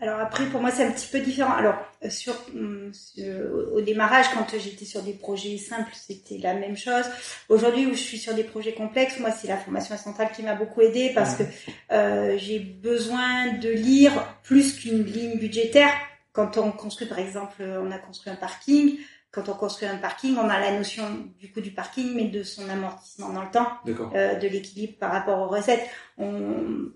[0.00, 1.52] Alors après, pour moi, c'est un petit peu différent.
[1.52, 6.54] Alors, euh, sur, hum, sur- au démarrage, quand j'étais sur des projets simples, c'était la
[6.54, 7.04] même chose.
[7.48, 10.56] Aujourd'hui, où je suis sur des projets complexes, moi, c'est la formation centrale qui m'a
[10.56, 11.44] beaucoup aidée parce que
[11.92, 15.92] euh, j'ai besoin de lire plus qu'une ligne budgétaire.
[16.32, 18.96] Quand on construit, par exemple, on a construit un parking.
[19.30, 21.04] Quand on construit un parking, on a la notion
[21.38, 23.68] du coût du parking, mais de son amortissement dans le temps
[24.14, 25.86] euh, de l'équilibre par rapport aux recettes.
[26.18, 26.90] On,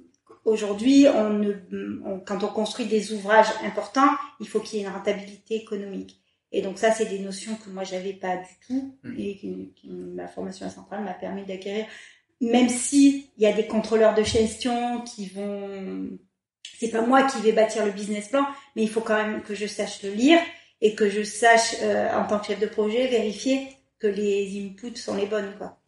[0.46, 1.52] aujourd'hui, on ne,
[2.04, 4.08] on- quand on construit des ouvrages importants,
[4.40, 6.18] il faut qu'il y ait une rentabilité économique.
[6.52, 9.14] Et donc ça, c'est des notions que moi j'avais pas du tout Mm.
[9.18, 9.46] et que,
[9.82, 11.84] que ma formation à Centrale m'a permis d'acquérir.
[12.40, 16.10] Même si il y a des contrôleurs de gestion qui vont,
[16.78, 19.54] c'est pas moi qui vais bâtir le business plan, mais il faut quand même que
[19.54, 20.38] je sache le lire
[20.82, 24.96] et que je sache euh, en tant que chef de projet vérifier que les inputs
[24.96, 25.78] sont les bonnes quoi.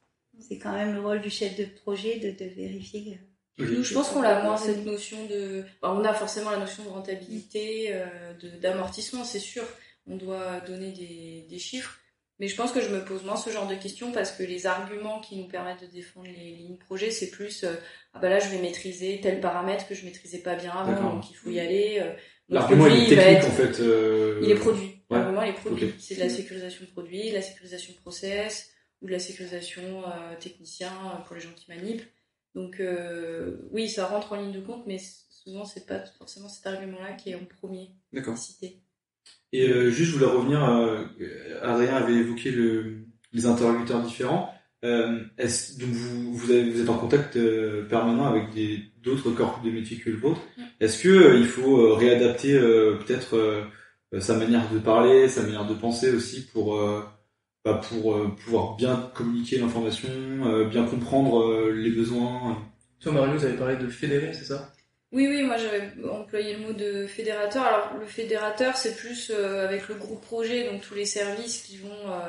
[0.40, 3.18] C'est quand même le rôle du chef de projet de, de vérifier
[3.58, 5.64] Nous, je pense qu'on a moins cette notion de.
[5.82, 8.06] Bah, on a forcément la notion de rentabilité, euh,
[8.40, 9.64] de- d'amortissement, c'est sûr.
[10.06, 11.98] On doit donner des, des chiffres.
[12.40, 14.66] Mais je pense que je me pose moins ce genre de questions parce que les
[14.66, 17.74] arguments qui nous permettent de défendre les lignes projet, c'est plus euh,
[18.14, 21.28] ah bah là je vais maîtriser tel paramètre que je maîtrisais pas bien avant, donc
[21.30, 21.98] il faut y aller.
[22.00, 22.12] euh,
[22.48, 23.80] L'argument est technique être- en fait.
[23.80, 25.02] euh, il est produit.
[25.10, 25.18] ouais.
[25.18, 25.94] L'argument, il est produit.
[25.98, 28.70] C'est de la sécurisation de produit, de la sécurisation de process,
[29.02, 32.04] ou de la sécurisation euh, technicien euh, pour les gens qui manipent.
[32.54, 34.98] Donc euh, oui, ça rentre en ligne de compte, mais
[35.30, 37.90] souvent c'est pas forcément cet argument-là qui est en premier
[38.36, 38.80] cité.
[39.52, 40.62] Et euh, juste, je voulais revenir.
[40.64, 41.04] euh,
[41.62, 44.52] Adrien avait évoqué le, les interlocuteurs différents.
[44.84, 47.38] Euh, donc vous, vous, avez- vous êtes en contact
[47.88, 48.44] permanent avec
[49.02, 50.40] d'autres corps de métier que le vôtre.
[50.80, 53.66] Est-ce que il faut réadapter peut-être
[54.20, 56.78] sa manière de parler, sa manière de penser aussi pour
[57.64, 60.08] bah, pour euh, pouvoir bien communiquer l'information,
[60.46, 62.58] euh, bien comprendre euh, les besoins.
[63.00, 64.72] Toi, Mario, vous avez parlé de fédérer, c'est ça?
[65.10, 67.62] Oui, oui, moi j'avais employé le mot de fédérateur.
[67.64, 71.78] Alors le fédérateur, c'est plus euh, avec le groupe projet, donc tous les services qui
[71.78, 72.28] vont euh,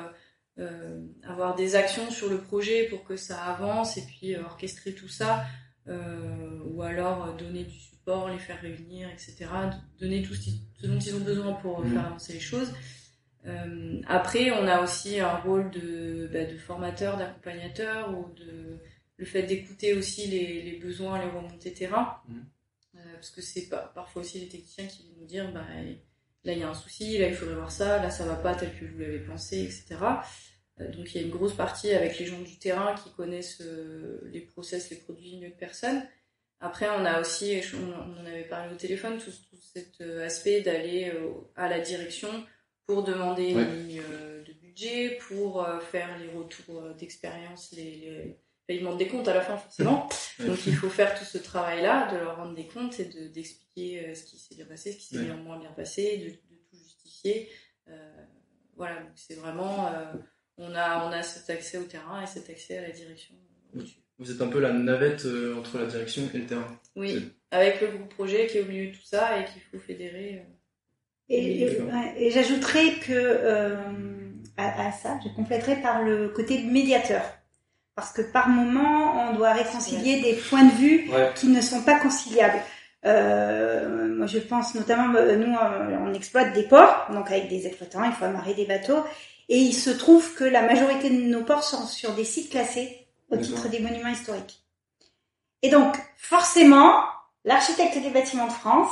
[0.59, 4.93] euh, avoir des actions sur le projet pour que ça avance et puis euh, orchestrer
[4.93, 5.43] tout ça,
[5.89, 9.47] euh, ou alors euh, donner du support, les faire réunir, etc.
[9.99, 11.91] Donner tout ce, qui- ce dont ils ont besoin pour Mhm.
[11.93, 12.71] faire avancer les choses.
[13.45, 18.79] Euh, après, on a aussi un rôle de, bah, de formateur, d'accompagnateur, ou de
[19.17, 22.21] le fait d'écouter aussi les, les besoins, les remontées terrain.
[22.95, 25.65] Euh, parce que c'est pas, parfois aussi les techniciens qui viennent nous dire bah,
[26.43, 28.55] là il y a un souci, là il faudrait voir ça, là ça va pas
[28.55, 29.97] tel que vous l'avez pensé, etc.
[30.79, 33.61] Euh, donc il y a une grosse partie avec les gens du terrain qui connaissent
[34.31, 36.01] les process, les produits mieux que personne.
[36.61, 40.61] Après on a aussi, on, on en avait parlé au téléphone, tout, tout cet aspect
[40.61, 41.13] d'aller
[41.55, 42.29] à la direction
[42.89, 43.61] pour demander Ouais.
[43.61, 48.95] une ligne euh, de budget, pour euh, faire les retours euh, d'expérience, les, les paiements
[48.95, 50.09] des comptes à la fin forcément.
[50.39, 54.15] Donc il faut faire tout ce travail-là, de leur rendre des comptes et de- d'expliquer
[54.15, 55.25] ce qui s'est bien passé, ce qui s'est Ouais.
[55.25, 57.47] bien moins bien passé, de, de tout justifier.
[57.89, 58.25] Euh,
[58.75, 60.13] voilà, c'est vraiment, euh,
[60.57, 63.35] on a on a cet accès au terrain et cet accès à la direction.
[64.17, 66.81] Vous êtes un peu la navette euh, entre la direction et le terrain.
[66.95, 69.77] Oui, avec le groupe projet qui est au milieu de tout ça et qu'il faut
[69.79, 70.43] fédérer.
[71.29, 71.61] Et,
[72.17, 73.75] et- j'ajouterais que euh,
[74.57, 77.21] à, à ça, je compléterai par le côté médiateur.
[77.95, 81.31] Parce que par moment, on doit réconcilier des points de vue Ouais.
[81.35, 82.59] qui ne sont pas conciliables.
[83.05, 87.67] Euh, moi, je pense notamment, euh, nous, euh, on exploite des ports, donc avec des
[87.67, 89.03] exploitants, il faut amarrer des bateaux,
[89.49, 93.07] et il se trouve que la majorité de nos ports sont sur des sites classés
[93.31, 94.63] au titre des monuments historiques.
[95.61, 97.03] Et donc, forcément,
[97.45, 98.91] l'architecte des bâtiments de France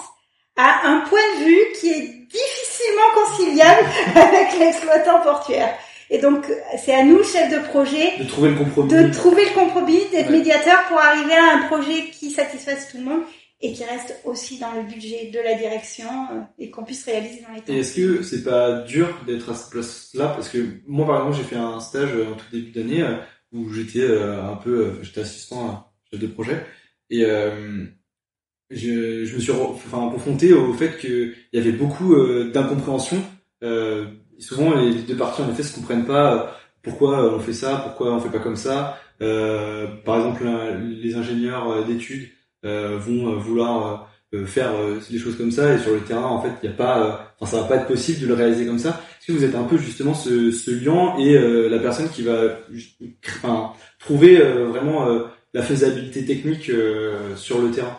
[0.58, 5.74] a un point de vue qui est difficilement conciliable avec l'exploitant portuaire.
[6.10, 6.46] Et donc,
[6.84, 8.90] c'est à nous, chef de projet, De trouver le compromis.
[8.90, 10.38] de trouver le compromis, d'être Ouais.
[10.38, 13.22] médiateur pour arriver à un projet qui satisfasse tout le monde
[13.60, 17.42] et qui reste aussi dans le budget de la direction euh, et qu'on puisse réaliser
[17.48, 17.74] dans les temps.
[17.74, 20.28] Et est-ce que c'est pas dur d'être à cette place-là?
[20.30, 23.16] Parce que moi, par exemple, j'ai fait un stage euh, en tout début d'année euh,
[23.52, 26.66] où j'étais un peu, j'étais assistant à chef de projet
[27.10, 27.86] et euh,
[28.72, 33.18] je, je me suis enfin, confronté au fait qu'il y avait beaucoup euh, d'incompréhension.
[33.64, 34.06] Euh,
[34.40, 36.34] souvent, les deux parties en effet se comprennent pas.
[36.36, 36.48] euh,
[36.84, 40.46] Pourquoi on fait ça Pourquoi on fait pas comme ça Euh, Par exemple,
[41.02, 42.30] les ingénieurs euh, d'études
[42.66, 46.26] euh, vont euh, vouloir euh, faire euh, des choses comme ça et sur le terrain
[46.26, 48.34] en fait il y a pas euh, enfin ça va pas être possible de le
[48.34, 51.70] réaliser comme ça est-ce que vous êtes un peu justement ce, ce liant et euh,
[51.70, 52.60] la personne qui va
[53.44, 57.98] enfin, trouver euh, vraiment euh, la faisabilité technique euh, sur le terrain?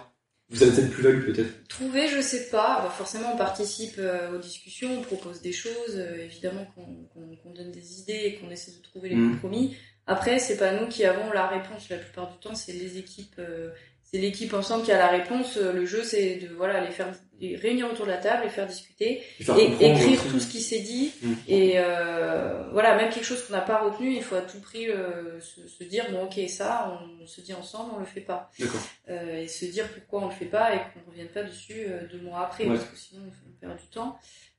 [0.51, 2.81] Vous avez cette plus-value peut-être Trouver, je sais pas.
[2.83, 7.71] Bah, forcément, on participe euh, aux discussions, on propose des choses, euh, évidemment qu'on donne
[7.71, 9.33] des idées et qu'on essaie de trouver les Mhm.
[9.35, 9.77] compromis.
[10.07, 11.91] Après, c'est pas nous qui avons la réponse.
[11.91, 13.71] La plupart du temps, c'est les équipes, euh,
[14.11, 15.57] c'est l'équipe ensemble qui a la réponse.
[15.59, 17.09] Euh, Le jeu, c'est de voilà les faire
[17.41, 20.29] les réunir autour de la table, les faire discuter, Et faire et comprendre écrire aussi.
[20.29, 21.13] tout ce qui s'est dit.
[21.23, 21.37] Mhm.
[21.47, 24.89] Et euh, voilà, même quelque chose qu'on n'a pas retenu, il faut à tout prix
[24.91, 28.51] euh, se, se dire bon ok ça, on, se dit ensemble, on le fait pas
[28.59, 31.85] d'accord euh, et se dire pourquoi on le fait pas et qu'on revienne pas dessus
[31.87, 32.77] euh, deux mois après Ouais.
[32.77, 34.19] parce que sinon on perd du temps.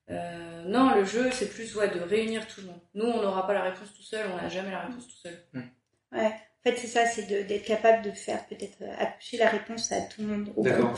[0.10, 2.80] Euh, non, le jeu c'est plus ouais de réunir tout le monde.
[2.94, 5.38] Nous on n'aura pas la réponse tout seul, on n'a jamais la réponse tout seul.
[6.66, 10.02] En fait, c'est ça, c'est d'être capable de faire peut-être euh, accoucher la réponse à
[10.02, 10.98] tout le monde au groupe.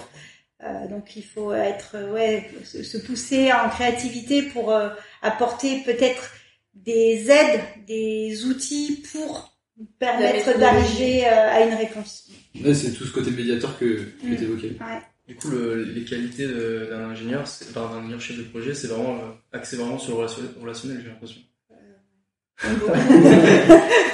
[0.63, 4.89] Euh, donc il faut être euh, ouais se, se pousser en créativité pour euh,
[5.23, 6.31] apporter peut-être
[6.75, 9.57] des aides, des outils pour
[9.99, 12.29] permettre d'arriver euh, à une réponse.
[12.63, 14.35] Ouais, c'est tout ce côté médiateur que, que Mm.
[14.37, 14.75] tu évoquais
[15.27, 17.43] Du coup, le- les qualités d'un ingénieur,
[17.73, 20.27] d'un ingénieur chef de projet, c'est vraiment euh, axé vraiment sur le
[20.61, 21.41] relationnel, j'ai l'impression.
[22.63, 22.69] Bah,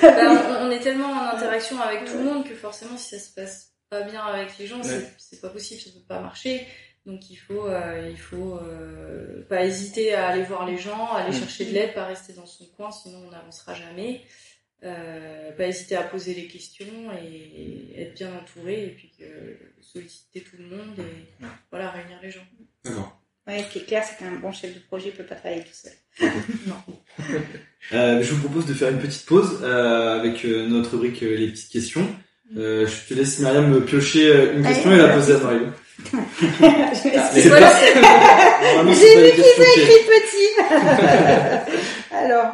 [0.02, 3.34] on, on est tellement en interaction avec tout le monde que forcément si ça se
[3.34, 5.12] passe pas bien avec les gens, Ouais.
[5.18, 6.66] c'est- pas possible, ça peut pas marcher.
[7.06, 11.32] Donc il faut, euh, il faut euh, pas hésiter à aller voir les gens, aller
[11.38, 14.22] chercher de l'aide, pas rester dans son coin, sinon on n'avancera jamais.
[14.84, 16.86] Euh, pas hésiter à poser les questions
[17.24, 21.50] et être bien entouré et puis que- solliciter tout le monde et Ouais.
[21.72, 22.46] voilà réunir les gens.
[22.84, 23.18] D'accord.
[23.48, 25.74] Ouais, ce qui est clair, c'est qu'un bon chef de projet peut pas travailler tout
[25.74, 25.94] seul.
[27.94, 31.36] Euh, je vous propose de faire une petite pause euh, avec euh, notre rubrique euh,
[31.38, 32.08] les petites questions.
[32.58, 35.68] Euh, je te laisse Myriam me piocher une Allez, question et la poser à Mario.
[36.12, 37.74] Voilà.
[38.62, 39.78] Normalement, c'est J'ai vu qu'ils piège.
[39.78, 40.52] écrit petit.
[42.16, 42.54] Alors,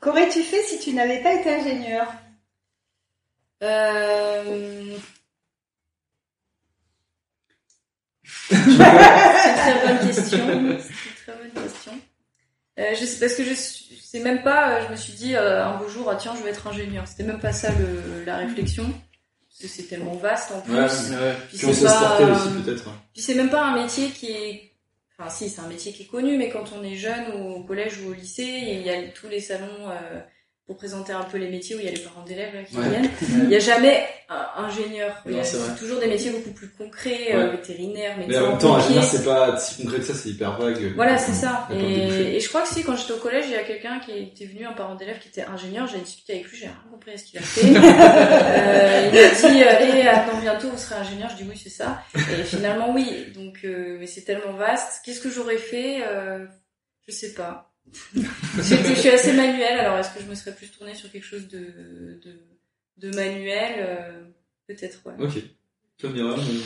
[0.00, 2.06] qu'aurais-tu fait si tu n'avais pas été ingénieur?
[3.62, 4.96] Euh...
[8.50, 10.38] C'est une très bonne question.
[10.38, 11.92] C'est une très bonne question.
[12.80, 14.70] Euh, je sais parce que je suis- c'est même pas.
[14.78, 17.06] euh, Je me suis dit euh, un beau jour, ah, tiens, je vais être ingénieur.
[17.06, 18.84] C'était même pas ça le, la réflexion.
[18.84, 20.72] Parce que c'est tellement vaste en plus.
[20.74, 21.34] Ouais, Ouais.
[21.48, 22.84] Puis Puis on sait pas, aussi peut-être.
[23.12, 24.72] Puis c'est même pas un métier qui est.
[25.18, 27.64] Enfin, si, c'est un métier qui est connu, mais quand on est jeune ou au
[27.64, 30.20] collège ou au lycée, il y a tous les salons euh,
[30.70, 32.76] pour présenter un peu les métiers où il y a les parents d'élèves là, qui
[32.76, 32.88] Ouais.
[32.88, 33.10] viennent.
[33.42, 35.20] Il n'y a jamais un ingénieur.
[35.26, 35.42] Il y a
[35.76, 37.34] toujours des métiers beaucoup plus concrets, Ouais.
[37.34, 40.28] euh, vétérinaire, Mais médecin, en même temps, ingénieur, c'est pas si concret que ça, c'est
[40.28, 40.92] hyper vague.
[40.94, 41.66] Voilà, c'est ça.
[41.74, 44.12] Et, et je crois que si, quand j'étais au collège, il y a quelqu'un qui
[44.12, 47.10] était venu, un parent d'élève qui était ingénieur, j'ai discuté avec lui, j'ai rien compris
[47.14, 47.66] à ce qu'il a fait.
[47.66, 51.30] euh, il m'a dit, allez, attends, bientôt, vous serez ingénieur.
[51.30, 52.00] Je dis oui, c'est ça.
[52.14, 53.32] Et finalement, oui.
[53.34, 55.02] Donc, euh, mais c'est tellement vaste.
[55.04, 56.46] Qu'est-ce que j'aurais fait euh,
[57.08, 57.69] Je sais pas.
[58.14, 61.48] Je suis assez manuelle, alors est-ce que je me serais plus tournée sur quelque chose
[61.48, 62.40] de, de,
[62.98, 64.22] de manuel euh,
[64.66, 65.14] Peut-être, ouais.
[65.18, 65.42] Ok.
[65.98, 66.60] Toi, Myriam, euh,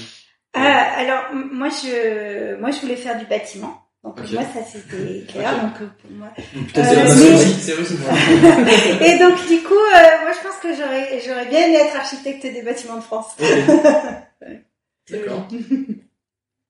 [0.53, 3.81] Ah, alors, moi je, moi, je voulais faire du bâtiment.
[4.05, 5.55] Donc, moi, ça c'était clair.
[5.55, 5.63] Ok.
[5.63, 6.29] Donc, euh, pour moi.
[6.37, 7.75] peut-être Euh, c'est
[9.01, 9.07] mais-.
[9.15, 12.43] Et donc, du coup, euh, moi, je pense que j'aurais, j'aurais bien aimé être architecte
[12.43, 13.35] des bâtiments de France.
[15.11, 15.49] D'accord.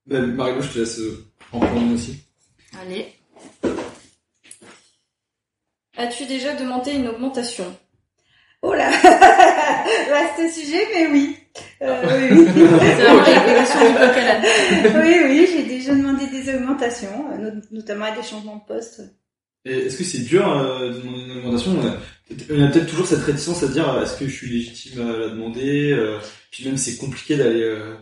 [0.07, 2.21] Bah, Mario, je te laisse euh, en prendre aussi.
[2.81, 3.12] Allez.
[5.97, 7.65] As-tu déjà demandé une augmentation?
[8.63, 8.91] Oh là
[10.11, 11.37] Vaste sujet, mais oui.
[11.83, 12.63] Euh, oui, oui.
[14.17, 14.43] L'âne.
[15.05, 19.03] oui, oui, j'ai déjà demandé des augmentations, euh, not- notamment à des changements de poste.
[19.67, 21.73] Est-ce que c'est dur euh, de demander une augmentation?
[21.79, 21.97] On a,
[22.55, 25.29] on a peut-être toujours cette réticence à dire est-ce que je suis légitime à la
[25.29, 25.95] demander?
[26.51, 27.95] Puis même c'est compliqué d'aller euh,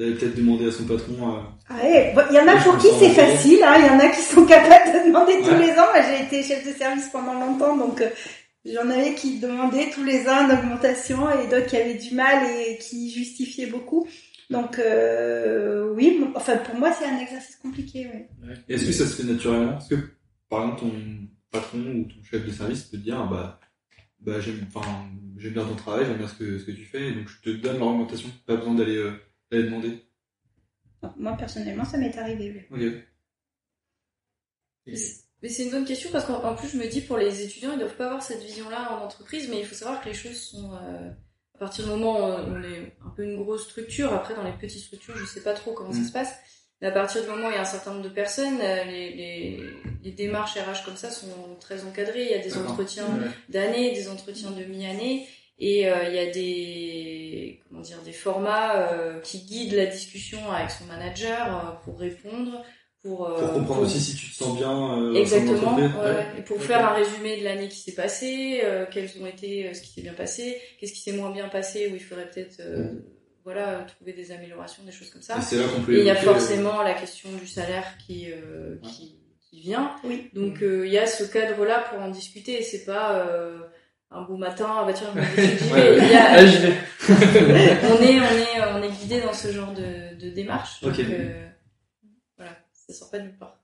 [0.00, 1.12] d'aller peut-être demander à son patron.
[1.36, 3.90] euh, Ah ouais, bon, il y en a pour qui c'est facile, hein, il y
[3.90, 5.66] en a qui sont capables de demander tous Ouais.
[5.66, 5.92] les ans.
[5.94, 8.08] J'ai été chef de service pendant longtemps, donc euh,
[8.64, 12.44] j'en avais qui demandaient tous les ans une augmentation et d'autres qui avaient du mal
[12.50, 14.08] et qui justifiaient beaucoup.
[14.48, 18.08] Donc euh, oui, enfin pour moi c'est un exercice compliqué.
[18.42, 18.50] Oui.
[18.68, 19.76] Est-ce que ça se fait naturellement?
[19.78, 20.00] Est-ce que
[20.48, 20.92] par exemple ton
[21.52, 23.60] patron ou ton chef de service peut te dire ah, bah
[24.20, 24.66] bah j'aime
[25.52, 27.78] bien ton travail, j'aime bien ce que ce que tu fais, donc je te donne
[27.78, 28.28] l'augmentation.
[28.46, 28.98] Pas besoin d'aller
[29.58, 30.02] demander.
[31.02, 32.66] Donc, moi personnellement ça m'est arrivé.
[32.70, 32.86] Oui.
[34.86, 34.94] Ok.
[35.42, 37.72] Mais c'est une bonne question parce qu'en en plus je me dis pour les étudiants
[37.72, 40.38] ils doivent pas avoir cette vision-là en entreprise mais il faut savoir que les choses
[40.38, 41.10] sont euh,
[41.54, 44.52] à partir du moment où on est un peu une grosse structure après dans les
[44.52, 46.02] petites structures je sais pas trop comment Mm.
[46.02, 46.34] ça se passe
[46.82, 48.84] mais à partir du moment où il y a un certain nombre de personnes euh,
[48.84, 49.70] les, les,
[50.02, 53.28] les démarches RH comme ça sont très encadrées il y a des entretiens Ouais.
[53.48, 55.26] d'année, des entretiens de mi-année,
[55.60, 60.50] et euh, il y a des comment dire des formats euh, qui guident la discussion
[60.50, 62.64] avec son manager euh, pour répondre,
[63.02, 64.98] pour, euh, Pour comprendre pour- aussi si tu te sens bien.
[65.02, 66.26] Euh, exactement, ouais, ouais.
[66.38, 69.74] et pour faire un résumé de l'année qui s'est passée, euh, quels ont été euh,
[69.74, 72.60] ce qui s'est bien passé, qu'est-ce qui s'est moins bien passé, où il faudrait peut-être
[72.60, 72.88] euh,
[73.44, 75.38] voilà trouver des améliorations, des choses comme ça.
[75.38, 77.86] Et c'est là qu'on peut Et il y a euh, forcément la question du salaire
[78.06, 79.16] qui, euh, qui,
[79.48, 79.96] qui vient.
[80.04, 80.28] Oui.
[80.34, 83.60] Donc euh, il y a ce cadre-là pour en discuter c'est pas euh,
[84.10, 86.74] un beau matin, ah bah tiens, je me Ah, j'y vais.
[87.08, 90.80] on est, on est, on est guidé dans ce genre de, de démarche.
[90.80, 91.00] Donc Ok.
[91.00, 91.48] euh,
[92.36, 93.56] voilà, ça sort pas de nulle part.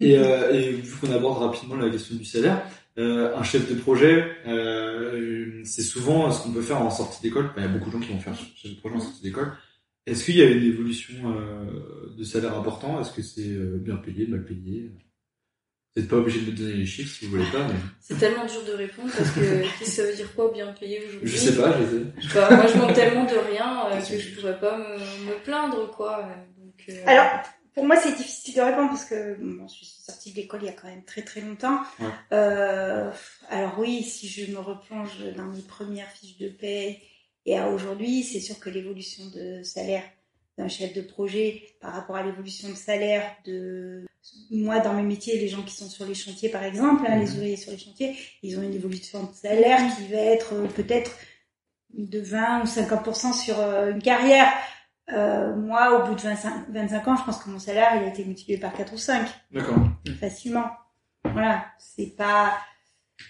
[0.00, 2.62] Et, euh, et vu qu'on aborde rapidement la question du salaire,
[2.98, 7.50] euh, un chef de projet, euh, c'est souvent ce qu'on peut faire en sortie d'école.
[7.56, 9.52] Il y a beaucoup de gens qui vont faire chef de projet en sortie d'école.
[10.06, 13.00] Est-ce qu'il y a une évolution euh, de salaire important?
[13.00, 14.92] Est-ce que c'est euh, bien payé, mal payé?
[15.98, 18.16] Vous n'êtes pas obligé de me donner les chiffres si vous voulez pas, mais C'est
[18.20, 21.36] tellement dur de répondre parce que qu'est-ce ça veut dire quoi bien payé aujourd'hui je
[21.36, 21.76] sais pas.
[21.76, 22.28] Je sais.
[22.28, 24.94] Sais pas, moi je manque tellement de rien euh, que je pourrais pas me,
[25.26, 26.28] me plaindre quoi.
[26.56, 27.26] Donc, euh, Alors
[27.74, 30.66] pour moi c'est difficile de répondre parce que bon, je suis sortie de l'école il
[30.66, 31.80] y a quand même très très longtemps.
[31.98, 32.06] Ouais.
[32.32, 33.10] Euh,
[33.50, 37.00] alors oui, si je me replonge dans mes premières fiches de paye
[37.44, 40.04] et à aujourd'hui, c'est sûr que l'évolution de salaire
[40.58, 44.04] d'un chef de projet par rapport à l'évolution de salaire de
[44.50, 47.26] moi dans mes métiers, les gens qui sont sur les chantiers par exemple, hein, les
[47.26, 47.32] Mhm.
[47.34, 51.12] ouvriers sur les chantiers, ils ont une évolution de salaire qui va être euh, peut-être
[51.94, 54.48] de 20 ou 50% sur euh, une carrière.
[55.12, 58.08] Euh, moi, au bout de 25, 25 ans, je pense que mon salaire, il a
[58.08, 59.26] été multiplié par 4 ou 5.
[59.52, 59.76] D'accord.
[60.20, 60.66] Facilement.
[61.24, 61.64] Voilà.
[61.78, 62.58] C'est pas,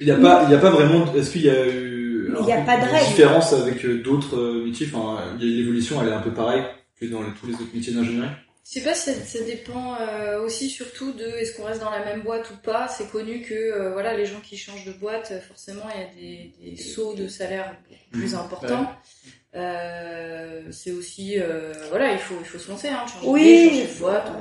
[0.00, 1.14] Il n'y a pas, il y a pas vraiment.
[1.14, 3.06] Est-ce qu'il y a eu Il y a pas de règle.
[3.06, 4.88] différence avec d'autres métiers?
[4.92, 6.64] Enfin, l'évolution, elle est un peu pareille
[7.00, 8.28] que dans les- tous les autres métiers d'ingénierie.
[8.64, 11.90] Je sais pas si ça, ça dépend euh, aussi surtout de est-ce qu'on reste dans
[11.90, 12.86] la même boîte ou pas.
[12.88, 16.06] C'est connu que euh, voilà les gens qui changent de boîte, forcément il y a
[16.66, 18.38] des, des sauts de salaire beaucoup plus Mmh.
[18.38, 18.92] importants.
[19.54, 23.68] Euh, c'est aussi euh, voilà il faut il faut se lancer hein, changer Oui.
[23.70, 24.32] changer de boîte.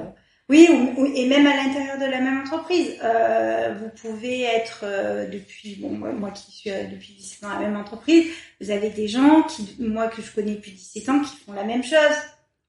[0.50, 2.96] Oui, ou- ou- et même à l'intérieur de la même entreprise.
[3.04, 7.50] Euh, vous pouvez être euh, depuis, bon, moi, moi qui suis euh, depuis 17 ans
[7.50, 8.28] à la même entreprise,
[8.62, 11.66] vous avez des gens qui, moi que je connais depuis 17 ans, qui font la
[11.66, 11.98] même chose.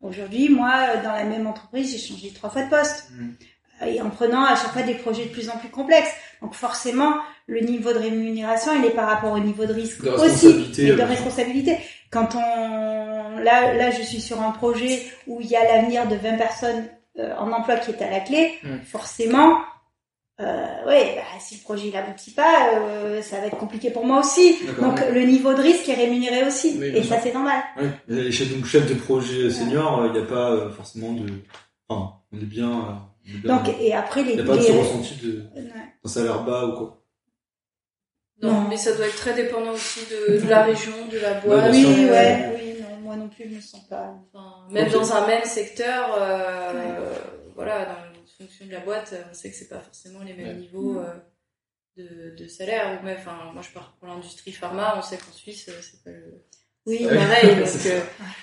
[0.01, 3.11] Aujourd'hui, moi, euh, dans la même entreprise, j'ai changé trois fois de poste.
[3.13, 3.35] Mhm.
[3.83, 6.11] Euh, Et en prenant à chaque fois des projets de plus en plus complexes.
[6.43, 7.15] Donc forcément,
[7.47, 10.71] le niveau de rémunération, il est par rapport au niveau de risque De aussi.
[10.79, 11.79] Et de responsabilité.
[12.11, 16.17] Quand on, là, là, je suis sur un projet où il y a l'avenir de
[16.17, 16.85] 20 personnes
[17.19, 18.79] euh, en emploi qui est à la clé, Mm.
[18.85, 19.59] forcément,
[20.41, 24.21] euh, ouais, bah, si le projet n'aboutit pas, euh, ça va être compliqué pour moi
[24.21, 24.57] aussi.
[24.81, 27.63] Donc le niveau de risque est rémunéré aussi, Oui, et ça c'est normal.
[27.81, 27.87] Oui.
[28.09, 31.27] Et donc chef de projet senior, il n'y a pas euh, forcément de.
[31.89, 32.71] Enfin, on est bien.
[32.71, 32.83] euh,
[33.27, 35.31] on est bien- Donc et après les, il n'y a pas de les- ressenti de
[35.57, 35.63] Ouais.
[36.05, 37.03] d'un salaire bas ou quoi.
[38.41, 38.69] Non, Non.
[38.69, 41.73] mais ça doit être très dépendant aussi de, de la région, de la boîte.
[41.73, 44.15] Ouais, oui, ouais, oui, non, moi non plus, je me sens pas.
[44.33, 47.11] Enfin, même dans un même secteur, euh,
[47.57, 50.47] voilà, dans la fonction de la boîte, on sait que c'est pas forcément les mêmes
[50.49, 50.55] Ouais.
[50.55, 51.15] niveaux euh,
[51.97, 52.99] de, de salaire.
[53.01, 56.03] Ou même, enfin, moi je pars pour l'industrie pharma, on sait qu'en Suisse, euh, c'est
[56.05, 56.45] pas le
[56.87, 56.99] Oui.
[57.01, 58.01] c'est pas pareil, donc euh,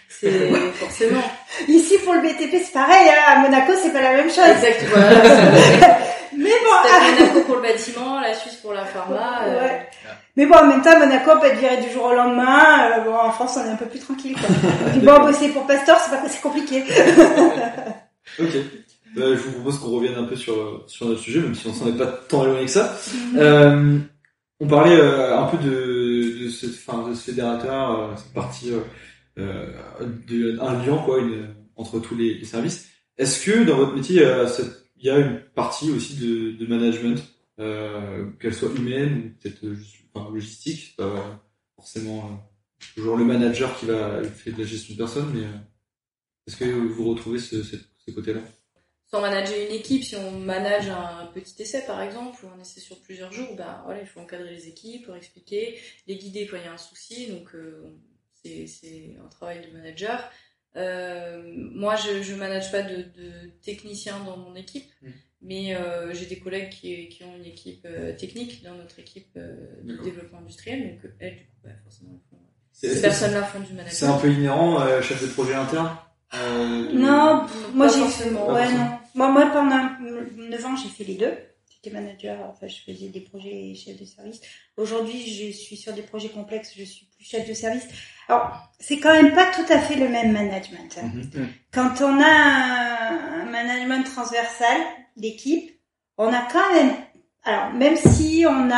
[0.09, 1.23] c'est forcément.
[1.67, 4.39] Ici pour le BTP c'est pareil, hein, à Monaco c'est pas la même chose.
[4.39, 5.21] Exact, voilà.
[6.37, 9.45] Mais bon, ah, Monaco pour le bâtiment, la Suisse pour la pharma.
[9.45, 9.87] euh, Ouais.
[10.35, 12.91] mais bon en même temps Monaco on peut être viré du jour au lendemain.
[12.91, 14.35] Euh, bon en France on est un peu plus tranquille.
[14.37, 14.49] Quoi.
[14.87, 16.83] On dit, bon bosser pour Pasteur c'est pas c'est compliqué.
[18.37, 18.49] Ok.
[19.17, 21.73] Euh, je vous propose qu'on revienne un peu sur sur notre sujet, même si on
[21.73, 22.97] s'en est pas tant éloigné que ça.
[23.35, 23.99] Euh,
[24.59, 28.71] on parlait euh, un peu de de ce, enfin, de ce fédérateur, euh, cette partie
[29.37, 29.67] euh,
[30.27, 32.87] de, un lien quoi, une, entre tous les, les services.
[33.17, 34.25] Est-ce que dans votre métier,
[34.97, 37.21] il y a une partie aussi de, de management,
[37.59, 39.65] euh, qu'elle soit humaine ou peut-être
[40.13, 41.41] enfin, logistique, c'est pas
[41.77, 45.57] forcément euh, toujours le manager qui va faire de la gestion de personnes, mais euh,
[46.47, 48.41] est-ce que vous retrouvez ce, ce, ce côté-là?
[49.15, 52.81] Sans manager une équipe, si on manage un petit essai par exemple, ou un essai
[52.81, 56.57] sur plusieurs jours, ben voilà, il faut encadrer les équipes, leur expliquer, les guider quand
[56.57, 57.95] il y a un souci, donc euh,
[58.43, 60.29] c'est un travail de manager.
[60.75, 65.09] Euh, moi, je je manage pas de, de techniciens dans mon équipe, Mm.
[65.41, 69.95] mais euh, j'ai des collègues qui, qui ont une équipe technique dans notre équipe de
[70.03, 74.05] développement industriel, donc elles, du coup, bah, forcément, elles font- ces personnes-là font du C'est
[74.05, 74.21] un management.
[74.21, 75.95] peu inhérent, chef de projet interne?
[76.41, 78.47] Euh, Non, moi Pas j'ai forcément.
[78.53, 78.87] ouais Pas non.
[79.15, 79.89] Moi moi pendant
[80.49, 81.33] 9 ans j'ai fait les deux.
[81.73, 84.41] J'étais manager, enfin je faisais des projets et chef de service.
[84.77, 87.87] Aujourd'hui je suis sur des projets complexes, je suis plus chef de service.
[88.27, 90.97] Alors c'est quand même pas tout à fait le même management.
[91.01, 91.11] hein.
[91.13, 91.47] Mhm.
[91.71, 94.77] Quand on a un, un management transversal
[95.15, 95.71] d'équipe,
[96.17, 96.91] on a quand même,
[97.43, 98.75] alors même si on a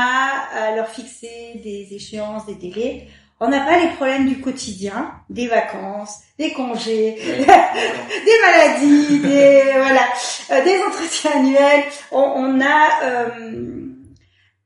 [0.54, 3.08] à leur fixer des échéances, des délais,
[3.40, 10.02] on n'a pas les problèmes du quotidien, des vacances, des congés, des maladies, des voilà,
[10.52, 11.84] euh, des entretiens annuels.
[12.12, 13.30] On, on a, euh,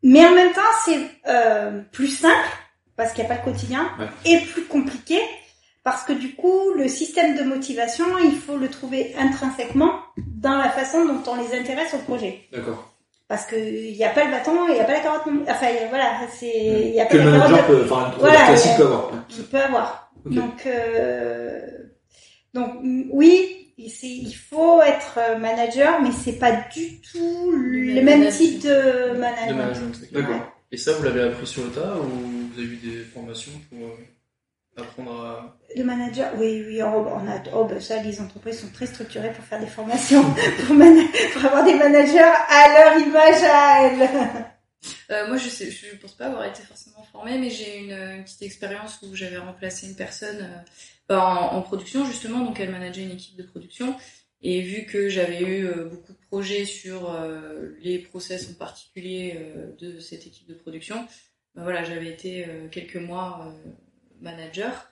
[0.04, 2.48] mais en même temps c'est euh, plus simple
[2.96, 4.08] parce qu'il n'y a pas le quotidien Ouais.
[4.26, 5.20] et plus compliqué
[5.84, 10.70] parce que du coup le système de motivation il faut le trouver intrinsèquement dans la
[10.70, 12.48] façon dont on les intéresse au projet.
[12.52, 12.91] D'accord.
[13.32, 15.26] Parce que il n'y a pas le bâton et il n'y a pas la carotte.
[15.26, 18.12] non- Enfin voilà, c'est il y a Que pas le la manager carotte peut, enfin,
[18.14, 19.28] le Voilà, classique peut avoir.
[19.30, 20.12] qu'il peut avoir.
[20.26, 21.62] Donc, euh,
[22.54, 22.72] donc
[23.14, 29.14] oui, il faut être euh, manager, mais c'est pas du tout le même type de
[29.14, 30.12] ok.
[30.12, 30.52] D'accord.
[30.74, 33.80] Et ça, vous l'avez appris sur le tas ou vous avez eu des formations pour
[33.88, 33.98] euh,
[34.78, 35.58] apprendre à...
[35.76, 39.32] Le manager, oui, oui, oh, on a, oh, ben ça, les entreprises sont très structurées
[39.32, 40.24] pour faire des formations,
[40.68, 40.76] pour,
[41.34, 44.10] pour avoir des managers à leur image à elles.
[45.12, 48.24] Euh, moi, je sais, je pense pas avoir été forcément formée, mais j'ai une, une
[48.24, 50.58] petite expérience où j'avais remplacé une personne euh,
[51.08, 53.96] bah, en, en production justement, donc elle manageait une équipe de production.
[54.44, 59.38] Et vu que j'avais eu euh, beaucoup de projets sur euh, les process en particulier
[59.38, 61.06] euh, de cette équipe de production,
[61.54, 63.70] bah voilà, j'avais été euh, quelques mois euh,
[64.22, 64.88] manager.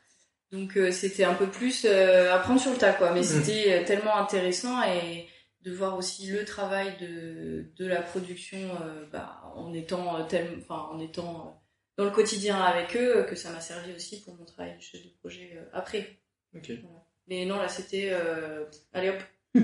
[0.52, 3.12] Donc euh, c'était un peu plus euh, apprendre sur le tas, quoi.
[3.12, 3.26] Mais Mhm.
[3.26, 5.28] c'était euh, tellement intéressant et
[5.62, 10.48] de voir aussi le travail de, de la production euh, bah, en étant euh, tel,
[10.62, 11.62] enfin en étant
[11.98, 15.04] dans le quotidien avec eux que ça m'a servi aussi pour mon travail de chef
[15.04, 16.18] de projet euh, après.
[17.28, 18.10] Mais non, là, c'était...
[18.12, 18.64] euh,
[18.94, 19.18] allez hop.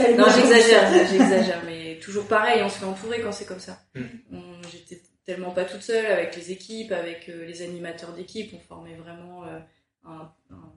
[0.00, 3.78] Allait Non, j'exagère, j'exagère, mais toujours pareil, on se fait entourer quand c'est comme ça.
[3.94, 4.60] Mm.
[4.70, 8.96] J'étais tellement pas toute seule avec les équipes, avec euh, les animateurs d'équipe, on formait
[8.96, 9.58] vraiment euh,
[10.04, 10.72] un, un-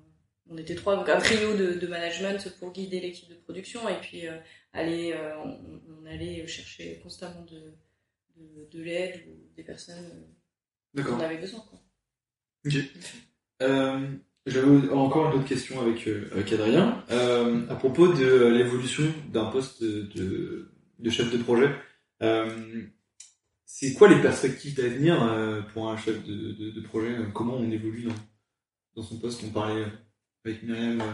[0.49, 3.99] On était trois, donc un trio de, de management pour guider l'équipe de production, et
[4.01, 4.37] puis euh,
[4.73, 7.73] aller, on, on allait chercher constamment de,
[8.37, 10.05] de, de l'aide ou des personnes
[10.93, 11.59] dont on avait besoin.
[11.69, 11.79] Quoi.
[13.61, 14.07] Euh,
[14.45, 17.03] J'avais encore une autre question avec, euh, avec Adrien.
[17.11, 21.69] Euh, à propos de l'évolution d'un poste de, de chef de projet,
[23.69, 27.55] c'est quoi les perspectives d'avenir euh, pour un chef de, de, de projet euh, Comment
[27.55, 28.15] on évolue dans,
[28.95, 29.43] dans son poste?
[29.45, 29.85] On parlait
[30.45, 31.05] avec Myriam euh,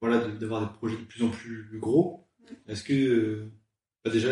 [0.00, 2.28] voilà, de- d'avoir des projets de plus en plus gros.
[2.66, 3.48] Est-ce que,
[4.04, 4.30] bah déjà,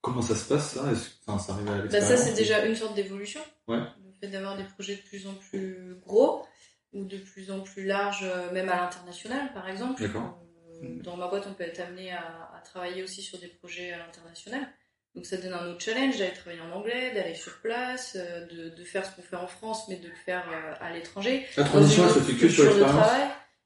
[0.00, 0.90] comment ça se passe ça?
[1.26, 3.40] Enfin, ça arrive à Bah, ça, c'est déjà une sorte d'évolution.
[3.68, 3.78] Ouais.
[3.78, 6.46] Le fait d'avoir des projets de plus en plus gros
[6.94, 10.00] ou de plus en plus larges, même à l'international, par exemple.
[10.02, 10.38] D'accord.
[11.04, 13.98] Dans ma boîte, on peut être amené à, à travailler aussi sur des projets à
[13.98, 14.66] l'international.
[15.14, 18.74] Donc ça donne un autre challenge d'aller travailler en anglais, d'aller sur place, euh, de,
[18.74, 21.44] de faire ce qu'on fait en France, mais de le faire euh, à l'étranger.
[21.56, 23.06] La transition, elle se fait que sur l'expérience.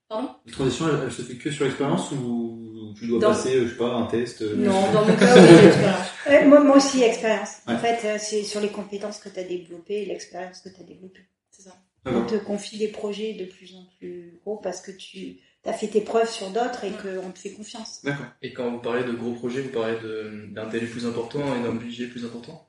[0.09, 0.30] Pardon?
[0.47, 3.64] La transition, elle, elle se fait que sur l'expérience ou tu dois Dans- passer, euh,
[3.66, 6.07] je sais pas, un test euh, Non, dans mon cas, oui, l'expérience.
[6.28, 7.59] Ouais, moi, moi aussi, expérience.
[7.68, 7.78] En Ouais.
[7.78, 10.84] fait, euh, c'est sur les compétences que tu as développées et l'expérience que tu as
[10.84, 11.28] développée.
[11.53, 11.76] C'est ça.
[12.05, 15.86] On te confie des projets de plus en plus gros parce que tu as fait
[15.88, 18.00] tes preuves sur d'autres et qu'on te fait confiance.
[18.04, 18.26] D'accord.
[18.42, 19.96] Et quand vous parlez de gros projets, vous parlez
[20.52, 22.66] d'un délai plus important et d'un budget plus important?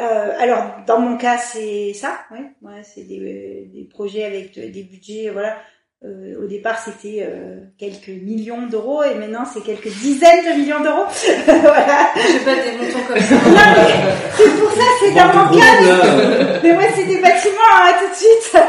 [0.00, 2.44] Euh, alors, dans mon cas, c'est ça, ouais.
[2.62, 5.58] ouais c'est des, des projets avec de- des budgets, voilà.
[6.02, 10.80] Euh, au départ, c'était euh, quelques millions d'euros et maintenant, c'est quelques dizaines de millions
[10.80, 11.04] d'euros.
[11.44, 12.08] voilà.
[12.16, 13.36] Je pas des montants comme ça.
[14.38, 15.74] C'est pour ça, c'est dans mon cas.
[15.82, 18.56] euh, Mais moi, c'est des bâtiments, hein, tout de suite.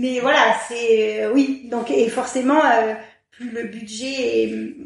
[0.00, 1.68] Mais voilà, c'est euh, oui.
[1.70, 2.94] Donc, et forcément, euh,
[3.30, 4.76] plus le budget est,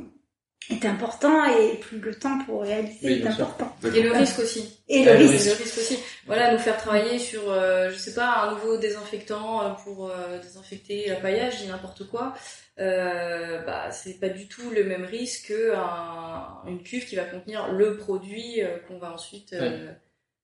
[0.70, 3.74] est important et plus le temps pour réaliser Oui, est important.
[3.94, 4.80] Et le risque aussi.
[4.88, 5.46] Et le risque.
[5.46, 5.98] Le risque aussi.
[6.26, 10.38] Voilà, nous faire travailler sur, euh, je sais pas, un nouveau désinfectant euh, pour euh,
[10.40, 12.34] désinfecter la paillage, dis n'importe quoi.
[12.78, 17.24] Euh, bah, c'est pas du tout le même risque que un- une cuve qui va
[17.24, 19.92] contenir le produit euh, qu'on va ensuite euh,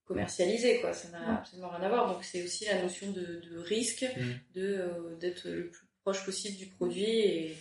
[0.07, 0.93] commercialiser, quoi.
[0.93, 2.13] Ça n'a absolument rien à voir.
[2.13, 4.35] Donc c'est aussi la notion de, de risque, Mhm.
[4.55, 7.57] de euh, d'être le plus proche possible du produit et,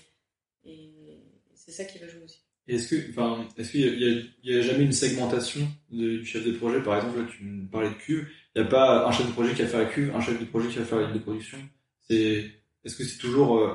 [0.66, 1.20] et
[1.56, 2.40] c'est ça qui va jouer aussi.
[2.68, 6.44] Est-ce que, enfin, est-ce qu'il y, a- y y jamais une segmentation de- du chef
[6.44, 6.82] de projet?
[6.82, 8.28] Par exemple, là, tu me parlais de cuve.
[8.56, 10.40] Il n'y a pas un chef de projet qui va faire la cuve, un chef
[10.40, 11.60] de projet qui va faire la ligne de production.
[12.08, 12.50] C'est,
[12.84, 13.74] est-ce que c'est toujours euh,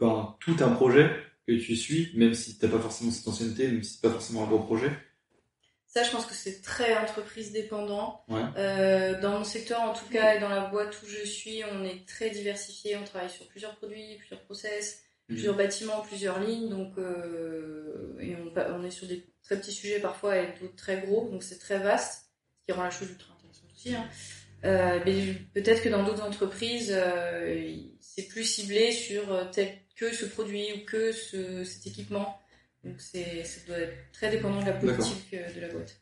[0.00, 1.10] ben, tout un projet
[1.46, 4.44] que tu suis, même si t'as pas forcément cette ancienneté, même si c'est pas forcément
[4.44, 4.90] un gros projet?
[5.96, 8.22] Ça, je pense que c'est très entreprise dépendant.
[8.28, 8.42] Ouais.
[8.58, 11.84] Euh, dans mon secteur, en tout cas, et dans la boîte où je suis, on
[11.86, 12.98] est très diversifié.
[12.98, 15.36] On travaille sur plusieurs produits, plusieurs process, Mhm.
[15.36, 16.68] plusieurs bâtiments, plusieurs lignes.
[16.68, 21.30] Donc, euh, et on, est sur des très petits sujets parfois et d'autres très gros.
[21.30, 22.26] Donc, c'est très vaste,
[22.60, 23.94] ce qui rend la chose ultra intéressante aussi.
[23.94, 24.06] hein.
[24.66, 26.94] Euh, mais peut-être que dans d'autres entreprises,
[28.00, 32.38] c'est plus ciblé sur tel que ce produit ou que ce, cet équipement.
[32.86, 36.00] Donc, c'est, ça doit être très dépendant de la politique euh, de la boîte.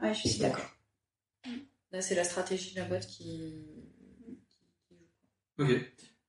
[0.00, 0.70] Ouais, je suis d'accord.
[1.92, 3.54] Là, c'est la stratégie de la boîte qui.
[5.58, 5.70] Ok.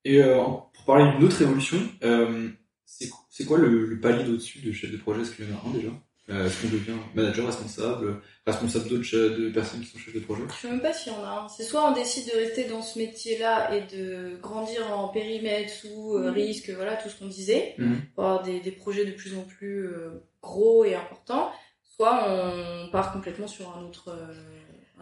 [0.05, 0.43] Et euh,
[0.73, 2.49] pour parler d'une autre évolution, euh,
[2.85, 5.57] c'est c'est quoi le, le palier d'au-dessus de chef de projet Est-ce qu'il y en
[5.57, 5.87] a un déjà?
[5.87, 10.43] euh, Est-ce qu'on devient manager, responsable, responsable d'autres de personnes qui sont chefs de projet
[10.55, 11.49] Je sais même pas s'il y en a un.
[11.49, 16.15] C'est soit on décide de rester dans ce métier-là et de grandir en périmètre sous
[16.15, 16.34] euh, Mhm.
[16.34, 17.97] risque, voilà tout ce qu'on disait, Mhm.
[18.15, 21.51] pour avoir des, des projets de plus en plus euh, gros et importants.
[21.95, 24.34] Soit on part complètement sur un autre, euh,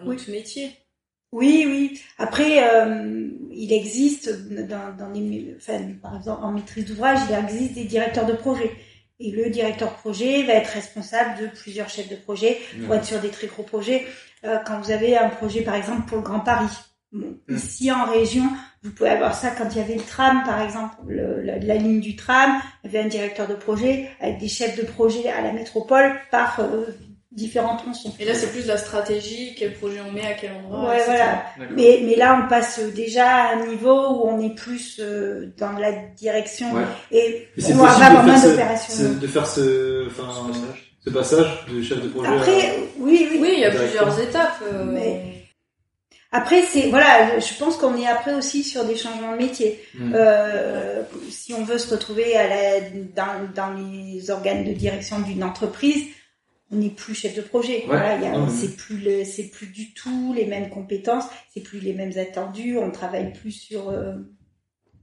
[0.02, 0.16] un Oui.
[0.16, 0.72] autre métier.
[1.32, 2.02] Oui, oui.
[2.18, 4.30] Après, euh, il existe
[4.68, 8.72] dans, dans les, enfin, par exemple, en maîtrise d'ouvrage, il existe des directeurs de projet.
[9.24, 13.20] Et le directeur projet va être responsable de plusieurs chefs de projet pour être sur
[13.20, 14.06] des très gros projets.
[14.46, 16.74] Euh, quand vous avez un projet, par exemple, pour le Grand Paris,
[17.12, 17.56] bon, Mm.
[17.56, 18.46] ici en région,
[18.84, 21.76] vous pouvez avoir ça quand il y avait le tram, par exemple, le- la, la
[21.76, 22.52] ligne du tram,
[22.84, 26.14] il y avait un directeur de projet avec des chefs de projet à la métropole
[26.32, 26.86] par euh,
[27.32, 28.14] différents tronçons.
[28.20, 30.90] Et là, c'est plus la stratégie, quel projet on met, à quel endroit.
[30.90, 31.12] Ouais, etc.
[31.58, 31.72] voilà.
[31.76, 35.72] Mais, mais là, on passe déjà à un niveau où on est plus euh, dans
[35.74, 36.84] la direction Ouais.
[37.12, 39.10] et Mais c'est on va avoir de moins faire, ce, d'opérations.
[39.22, 40.96] de faire ce, enfin, Ce passage.
[41.06, 42.30] ce passage de chef de projet.
[42.30, 43.38] à- Après, oui, oui.
[43.42, 44.62] Oui, il y a plusieurs étapes.
[44.74, 45.22] euh, Mais-
[46.34, 49.82] Après, c'est voilà, je pense qu'on est après aussi sur des changements de métier.
[49.96, 50.14] Mhm.
[50.16, 52.80] Euh, si on veut se retrouver à la,
[53.16, 56.06] dans, dans les organes de direction d'une entreprise,
[56.72, 57.80] on n'est plus chef de projet.
[57.82, 57.86] Ouais.
[57.88, 62.14] Voilà, c'est plus le, c'est plus du tout les mêmes compétences, c'est plus les mêmes
[62.18, 62.78] attendus.
[62.78, 64.14] On travaille plus sur euh,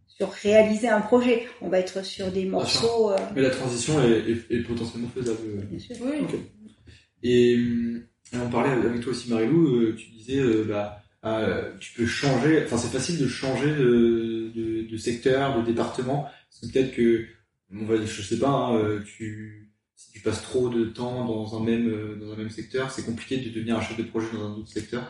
[0.07, 1.47] sur réaliser un projet.
[1.61, 3.13] On va être sur des morceaux.
[3.13, 5.39] euh, Mais la transition est, est- est potentiellement faisable.
[5.71, 5.97] bien sûr.
[6.03, 6.27] Oui.
[7.23, 11.93] Et, et on parlait avec toi aussi, Marilou, euh, tu disais, euh, bah, euh, tu
[11.95, 16.73] peux changer, enfin c'est facile de changer de, de, de secteur, de département, parce que
[16.79, 17.25] peut-être que,
[17.75, 19.68] on va, je sais pas, hein, euh, tu,
[19.99, 23.05] si tu passes trop de temps dans un même, euh, dans un même secteur, c'est
[23.05, 25.03] compliqué de devenir un chef de projet dans un autre secteur.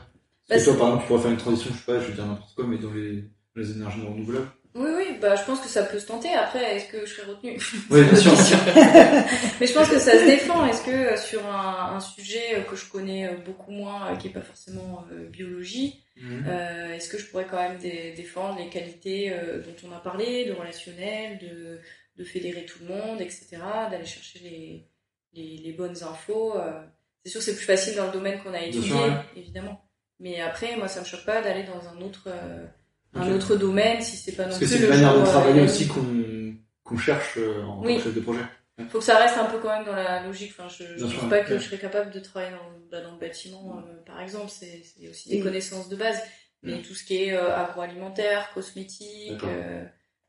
[0.49, 2.15] Parce que toi, par exemple, tu pourrais faire une transition, je sais pas, je vais
[2.15, 3.29] dire n'importe quoi, mais dans les, dans
[3.63, 4.49] les énergies renouvelables.
[4.75, 6.29] Oui, oui, bah, je pense que ça peut se tenter.
[6.33, 7.59] Après, est-ce que je serai retenue?
[7.91, 8.33] Oui, bien sûr.
[9.61, 10.65] Mais je pense que ça se défend.
[10.67, 14.33] Est-ce que euh, sur un, un sujet euh, que je connais beaucoup moins, qui est
[14.33, 16.45] pas forcément euh, biologie, Mhm.
[16.49, 20.01] euh, est-ce que je pourrais quand même dé- défendre les qualités euh, dont on a
[20.01, 21.79] parlé, de relationnel, de,
[22.19, 23.47] de fédérer tout le monde, etc.,
[23.91, 24.87] d'aller chercher les,
[25.33, 26.57] les, les bonnes infos.
[26.59, 26.83] euh.
[27.25, 29.13] C'est sûr, que c'est plus facile dans le domaine qu'on a étudié, sûr, ouais.
[29.37, 29.85] évidemment.
[30.21, 32.67] Mais après, moi, ça me choque pas d'aller dans un autre, euh,
[33.15, 33.35] un Ok.
[33.37, 35.27] autre domaine si c'est pas non Parce que plus c'est le une manière genre, de
[35.29, 36.55] euh, travailler euh, aussi qu'on
[36.85, 37.95] qu'on cherche euh, en Oui.
[37.95, 38.41] tant que chef de projet.
[38.89, 40.55] faut que ça reste un peu quand même dans la logique.
[40.59, 41.59] Enfin, je, Bien pense pas que ouais.
[41.61, 44.49] je serais capable de travailler dans, bah, dans le bâtiment, euh, par exemple.
[44.49, 45.43] C'est c'est aussi des Oui.
[45.43, 46.19] connaissances de base.
[46.63, 46.83] Mais Mm.
[46.83, 49.85] tout ce qui est euh, agroalimentaire, cosmétique, euh,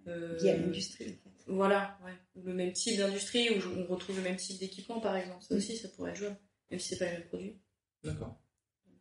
[0.07, 1.19] euh, l'industrie.
[1.49, 2.13] Voilà, ouais.
[2.35, 5.43] Ou le même type d'industrie, où on retrouve le même type d'équipement, par exemple.
[5.47, 6.37] Ça aussi, ça pourrait être jouable.
[6.71, 7.57] Même si c'est pas les mêmes produits.
[8.03, 8.39] D'accord.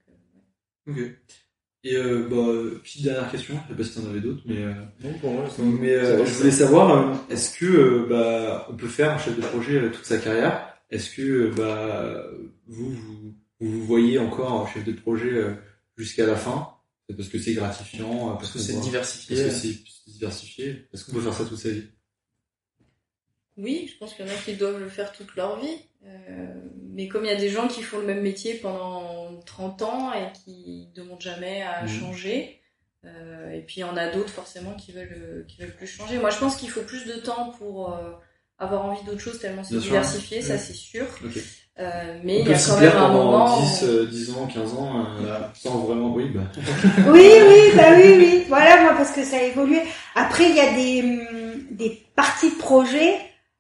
[0.09, 1.03] Euh, ouais.
[1.03, 1.13] Ok.
[1.85, 4.75] Et euh, bah, petite dernière question, je sais pas si t'en avais d'autres, mais, euh,
[5.05, 8.77] Non, pour moi, ça- mais euh, je voulais savoir, euh, est-ce que euh, bah, on
[8.77, 10.75] peut faire un chef de projet toute sa carrière?
[10.91, 12.27] Est-ce que bah,
[12.67, 15.45] vous, vous vous vous voyez encore chef de projet
[15.97, 16.69] jusqu'à la fin?
[17.09, 19.37] C'est Parce que c'est gratifiant, euh, Parce que qu'on c'est diversifié.
[19.37, 19.69] Parce que c'est
[20.05, 20.89] c'est diversifié.
[20.93, 21.85] Est-ce qu'on peut faire ça toute sa vie
[23.59, 25.77] Oui, je pense qu'il y en a qui doivent le faire toute leur vie.
[26.07, 26.47] Euh,
[26.93, 30.13] mais comme il y a des gens qui font le même métier pendant 30 ans
[30.13, 31.89] et qui ne demandent jamais à Mhm.
[31.89, 32.61] changer,
[33.05, 35.87] euh, et puis il y en a d'autres forcément qui veulent, euh, qui veulent plus
[35.87, 36.19] changer.
[36.19, 38.13] Moi, je pense qu'il faut plus de temps pour euh,
[38.59, 39.81] avoir envie d'autre chose tellement c'est sûr.
[39.83, 41.05] diversifié, ça c'est sûr.
[41.25, 41.39] Ok.
[41.81, 43.61] Euh, mais il y a quand même un moment.
[43.61, 46.13] 10, où- euh, 10 ans, 15 ans, euh, sans vraiment...
[46.13, 46.43] Oui, bah...
[47.13, 48.45] Oui, oui, bah oui, oui.
[48.49, 49.83] Voilà, moi, parce que ça a évolué.
[50.17, 53.17] Après, il y a des, hum, des parties de projet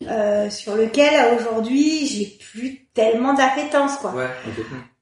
[0.06, 4.12] euh, sur lesquelles, aujourd'hui, j'ai plus tellement d'appétence, quoi.
[4.14, 4.28] Ouais,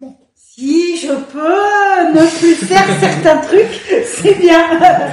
[0.00, 0.10] ok.
[0.34, 4.80] Si je peux ne plus faire certains trucs, c'est bien.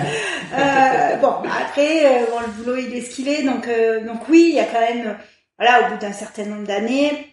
[0.55, 4.05] Euh, bon, bah après, euh, bon, le boulot il est ce qu'il est, donc euh,
[4.05, 5.13] donc oui, il y a quand même, euh,
[5.57, 7.27] voilà, au bout d'un certain nombre d'années,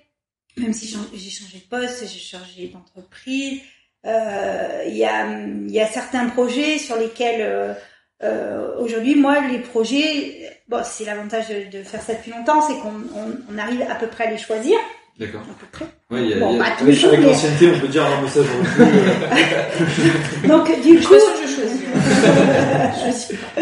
[0.56, 3.60] même si j'ai changé de poste, j'ai changé d'entreprise,
[4.06, 7.76] euh, il y a il y a certains projets sur lesquels
[8.22, 12.74] euh, aujourd'hui, moi, les projets, bon, c'est l'avantage de, de faire ça depuis longtemps, c'est
[12.74, 14.76] qu'on on, on arrive à peu près à les choisir,
[15.18, 15.40] D'accord.
[15.42, 15.84] à peu près.
[16.10, 18.04] Ouais, il y a, Bon, il y a- pas avec, mais- l'ancienneté, on peut dire
[18.06, 18.46] un message
[18.80, 21.80] euh, Donc Je du suis coup, je choisis.
[22.96, 23.60] Je choisis pas.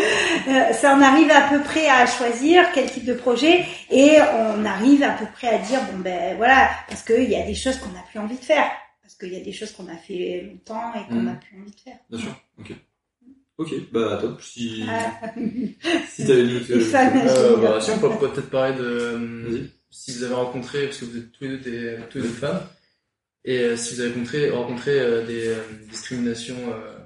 [0.48, 4.18] Euh, ça on arrive à peu près à choisir quel type de projet et
[4.56, 7.54] on arrive à peu près à dire bon ben voilà parce qu'il y a des
[7.54, 8.64] choses qu'on n'a plus envie de faire
[9.02, 11.70] parce qu'il y a des choses qu'on a fait longtemps et qu'on n'a plus envie
[11.72, 11.98] de faire.
[12.08, 12.72] Bien sûr, ok.
[13.58, 15.20] Ok, bah top, si, Ah,
[16.08, 16.44] si t'avais.
[16.44, 17.20] Les femmes.
[17.26, 20.98] Euh, bah, si, on peut peut être parler de euh, si vous avez rencontré, parce
[20.98, 22.60] que vous êtes tous les deux des, tous les deux femmes,
[23.44, 25.56] et euh, si vous avez rencontré, rencontré euh, des euh,
[25.90, 26.98] discriminations euh,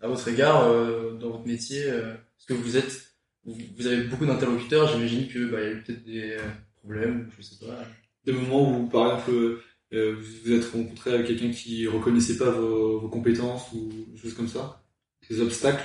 [0.00, 3.12] à votre égard euh, dans votre métier, euh, parce que vous êtes,
[3.44, 6.48] vous, vous avez beaucoup d'interlocuteurs, j'imagine que bah, il y a eu peut-être des euh,
[6.76, 7.84] problèmes, je sais pas.
[8.24, 9.60] Des moments où, par exemple,
[9.92, 14.18] euh, vous vous êtes rencontré avec quelqu'un qui reconnaissait pas vos, vos compétences ou des
[14.18, 14.80] choses comme ça?
[15.30, 15.82] Obstacles?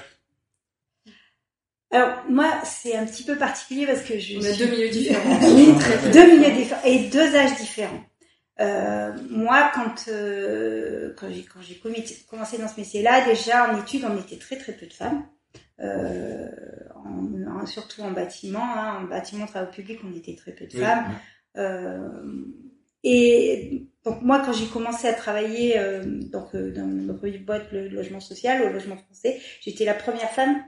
[1.91, 4.89] Alors moi c'est un petit peu particulier parce que je On a suis- deux milieux
[4.89, 5.39] différents.
[6.11, 8.03] Deux milieux différents et deux âges différents.
[8.59, 13.79] Euh, moi, quand euh, quand j'ai quand j'ai commis- commencé dans ce métier-là, déjà en
[13.81, 15.25] études, on était très très peu de femmes,
[15.79, 16.49] euh,
[16.93, 18.59] en- en- surtout en bâtiment.
[18.75, 21.05] Hein, en bâtiment, travaux publics, on était très peu de Oui, femmes.
[21.55, 22.09] Euh,
[23.05, 27.89] et donc moi, quand j'ai commencé à travailler euh, donc euh, dans notre boîte le
[27.89, 30.63] logement social, au logement français, j'étais la première femme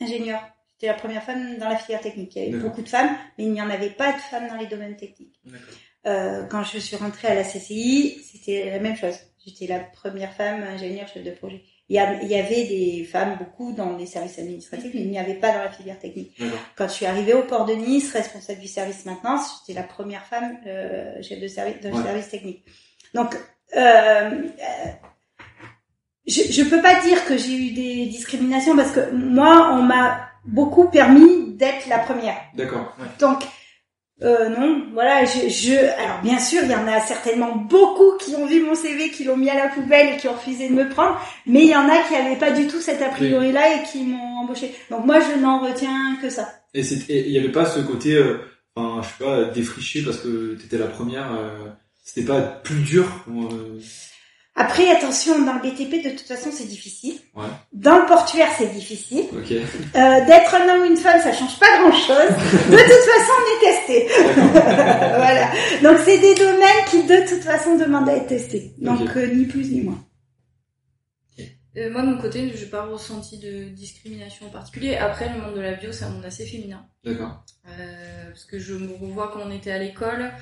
[0.00, 0.42] ingénieure.
[0.72, 2.36] J'étais la première femme dans la filière technique.
[2.36, 4.56] Il y avait beaucoup de femmes, mais il n'y en avait pas de femmes dans
[4.56, 5.40] les domaines techniques.
[6.06, 9.16] Euh, quand je suis rentrée à la CCI, c'était la même chose.
[9.44, 11.64] J'étais la première femme ingénieure chef de projet.
[11.90, 15.10] Il y, a- il y avait des femmes beaucoup dans les services administratifs, mais il
[15.10, 16.38] n'y avait pas dans la filière technique.
[16.76, 20.24] Quand je suis arrivée au port de Nice, responsable du service maintenance, j'étais la première
[20.26, 22.02] femme euh, chef de service, de Ouais.
[22.02, 22.62] service technique.
[23.14, 23.34] Donc,
[23.76, 24.38] euh, euh,
[26.26, 30.28] je, je peux pas dire que j'ai eu des discriminations parce que moi, on m'a
[30.44, 32.36] beaucoup permis d'être la première.
[32.54, 32.94] D'accord.
[33.18, 33.42] Donc,
[34.20, 38.34] Euh, non, voilà, je, je, alors bien sûr, il y en a certainement beaucoup qui
[38.34, 40.74] ont vu mon CV, qui l'ont mis à la poubelle et qui ont refusé de
[40.74, 43.76] me prendre, mais il y en a qui n'avaient pas du tout cet a priori-là
[43.76, 44.74] et qui m'ont embauché.
[44.90, 46.48] Donc moi, je n'en retiens que ça.
[46.74, 48.38] Et il y avait pas ce côté, euh,
[48.74, 51.32] enfin, je sais pas, défriché parce que t'étais la première.
[51.32, 51.68] Euh,
[52.02, 53.06] C'était pas plus dur.
[53.28, 53.78] euh,
[54.60, 57.14] Après, attention, dans le BTP, de toute façon, c'est difficile.
[57.36, 57.46] Ouais.
[57.72, 59.26] Dans le portuaire, c'est difficile.
[59.32, 59.52] ok.
[59.52, 62.28] Euh, D'être un homme ou une femme, ça change pas grand-chose.
[62.68, 64.08] De toute façon, on est testé.
[64.34, 65.48] voilà.
[65.82, 68.74] Donc, c'est des domaines qui, de toute façon, demandent à être testés.
[68.78, 70.04] Donc, euh, ni plus ni moins.
[71.76, 74.96] Euh, moi, de mon côté, je n'ai pas ressenti de discrimination en particulier.
[74.96, 76.84] Après, le monde de la bio, c'est un monde assez féminin.
[77.04, 77.44] D'accord.
[77.68, 80.32] Euh, parce que je me revois quand on était à l'école,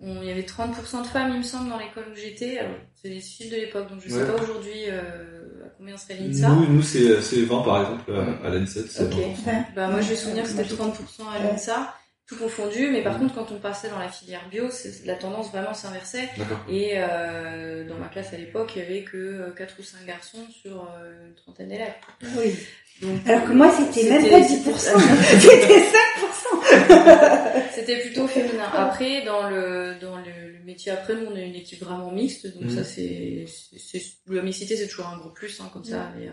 [0.00, 2.58] il y avait 30% de femmes, il me semble, dans l'école où j'étais.
[2.58, 4.26] Alors, C'est les chiffres de l'époque, donc je sais Ouais.
[4.26, 6.48] pas aujourd'hui euh, à combien serait limite ça.
[6.48, 8.84] Nous, nous c'est c'est 20 par exemple à, à l'ANSET.
[8.88, 9.12] c'est Ok.
[9.12, 9.16] 20%.
[9.46, 9.62] Ouais.
[9.76, 11.94] Bah, moi, j'ai souvenir que c'était Moi, 30% à l'INSA,
[12.26, 12.90] tout confondu.
[12.90, 16.28] Mais par contre, quand on passait dans la filière bio, c'est- la tendance vraiment s'inversait.
[16.38, 16.58] D'accord.
[16.68, 20.46] Et euh, dans ma classe à l'époque, il y avait que 4 ou 5 garçons
[20.50, 21.94] sur euh, une trentaine d'élèves.
[22.38, 22.54] Oui.
[23.02, 24.78] Donc, Alors que moi, c'était même pas 10%.
[24.78, 24.98] c'était-
[25.40, 27.62] C'était 5%.
[27.74, 28.70] C'était plutôt féminin.
[28.72, 32.46] Après, dans le dans le, le métier après, nous on est une équipe vraiment mixte,
[32.58, 36.12] donc ça c'est c'est la mixité c'est toujours un gros plus, hein, comme ça.
[36.20, 36.32] Et, euh,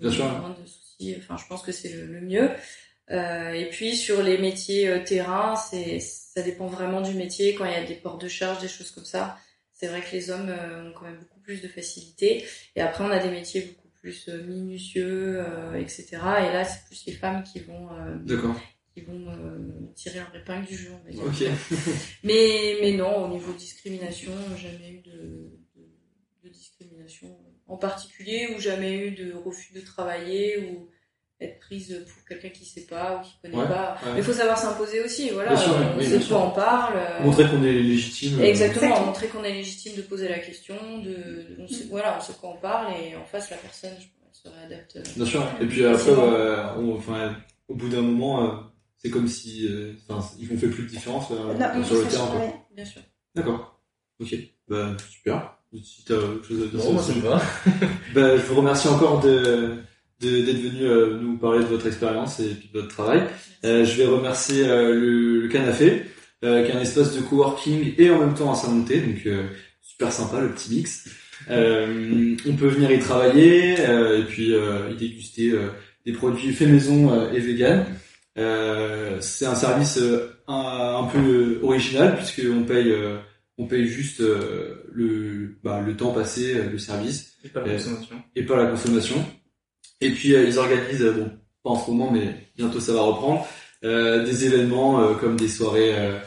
[0.00, 0.24] Bien sûr.
[0.38, 1.16] moins de soucis.
[1.18, 2.50] Enfin, je pense que c'est le, le mieux.
[3.10, 7.54] Euh, et puis sur les métiers euh, terrain, c'est ça dépend vraiment du métier.
[7.54, 9.36] Quand il y a des portes de charge, des choses comme ça,
[9.74, 12.44] c'est vrai que les hommes euh, ont quand même beaucoup plus de facilité.
[12.76, 16.08] Et après, on a des métiers beaucoup plus euh, minutieux, euh, etc.
[16.12, 18.16] Et là, c'est plus les femmes qui vont euh,
[18.94, 21.22] qui vont tirer leur épingle du jeu, on va dire.
[21.22, 21.78] Ok.
[22.24, 25.88] Mais, mais non, au niveau de discrimination, jamais eu de, de,
[26.42, 27.38] de discrimination
[27.68, 30.90] en particulier, ou jamais eu de refus de travailler, ou
[31.40, 33.96] être prise pour quelqu'un qui sait pas ou qui connaît Ouais, pas.
[34.04, 34.12] ouais.
[34.12, 35.54] Mais il faut savoir s'imposer aussi, voilà.
[35.54, 36.36] Bien sûr, on oui, sait bien de sûr.
[36.36, 36.94] quoi on parle.
[36.96, 38.38] euh, Montrer qu'on est légitime.
[38.40, 39.06] euh, Exactement, Exactement.
[39.06, 42.38] montrer qu'on est légitime de poser la question, de, on sait, voilà, on sait de
[42.38, 44.96] quoi on parle, et en face, la personne, je pense, se réadapte.
[44.96, 45.46] euh, Bien sûr.
[45.62, 47.34] Et puis après, euh, on- enfin,
[47.68, 48.56] au bout d'un moment, euh,
[48.98, 49.94] c'est comme si, euh,
[50.38, 52.52] ils font fait plus de différence euh, Non, sur le terrain.
[52.76, 53.00] Bien sûr.
[53.34, 53.80] D'accord.
[54.20, 54.34] Ok.
[54.68, 55.56] Bah super.
[55.82, 57.40] Si t'as autre chose à dire Non, moi ça me va.
[58.14, 59.78] Bah, je vous remercie encore de-
[60.20, 63.22] d'être venu euh, nous parler de votre expérience et de votre travail.
[63.64, 66.02] Euh, je vais remercier euh, le, le Canafé,
[66.42, 69.28] qui est un espace de coworking et en même temps à Saint-Monté, donc
[69.82, 71.06] super sympa le petit mix.
[71.50, 75.52] On peut venir y travailler et puis y déguster
[76.06, 77.84] des produits faits maison et vegan.
[79.20, 79.98] C'est un service
[80.48, 82.94] un, un peu original puisque on paye
[83.58, 88.16] on paye juste le bah, le temps passé, le service Et pas la consommation.
[88.34, 89.16] et pas la consommation.
[90.00, 91.30] Et puis euh, ils organisent, euh, bon,
[91.64, 93.46] pas en ce moment, mais bientôt ça va reprendre,
[93.84, 96.18] euh, des événements euh, comme des soirées euh,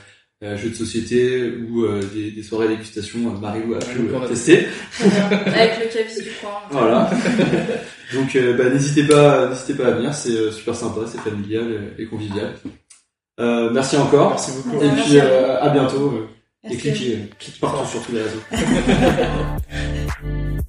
[0.43, 3.19] euh, jeux de société ou euh, des, des soirées dégustation.
[3.27, 4.67] Euh, Marie-Lou a pu euh, tester.
[5.01, 6.51] Avec le cavis du coin.
[6.71, 7.09] Voilà.
[8.13, 11.93] Donc euh, bah, n'hésitez pas, n'hésitez pas à venir, c'est euh, super sympa, c'est familial
[11.97, 12.53] et convivial.
[13.39, 14.31] Euh, merci encore.
[14.31, 14.83] Merci beaucoup.
[14.83, 16.13] Et Merci puis à euh, à bientôt.
[16.13, 16.27] euh,
[16.69, 18.43] et cliquez, cliquez partout sur tous les réseaux.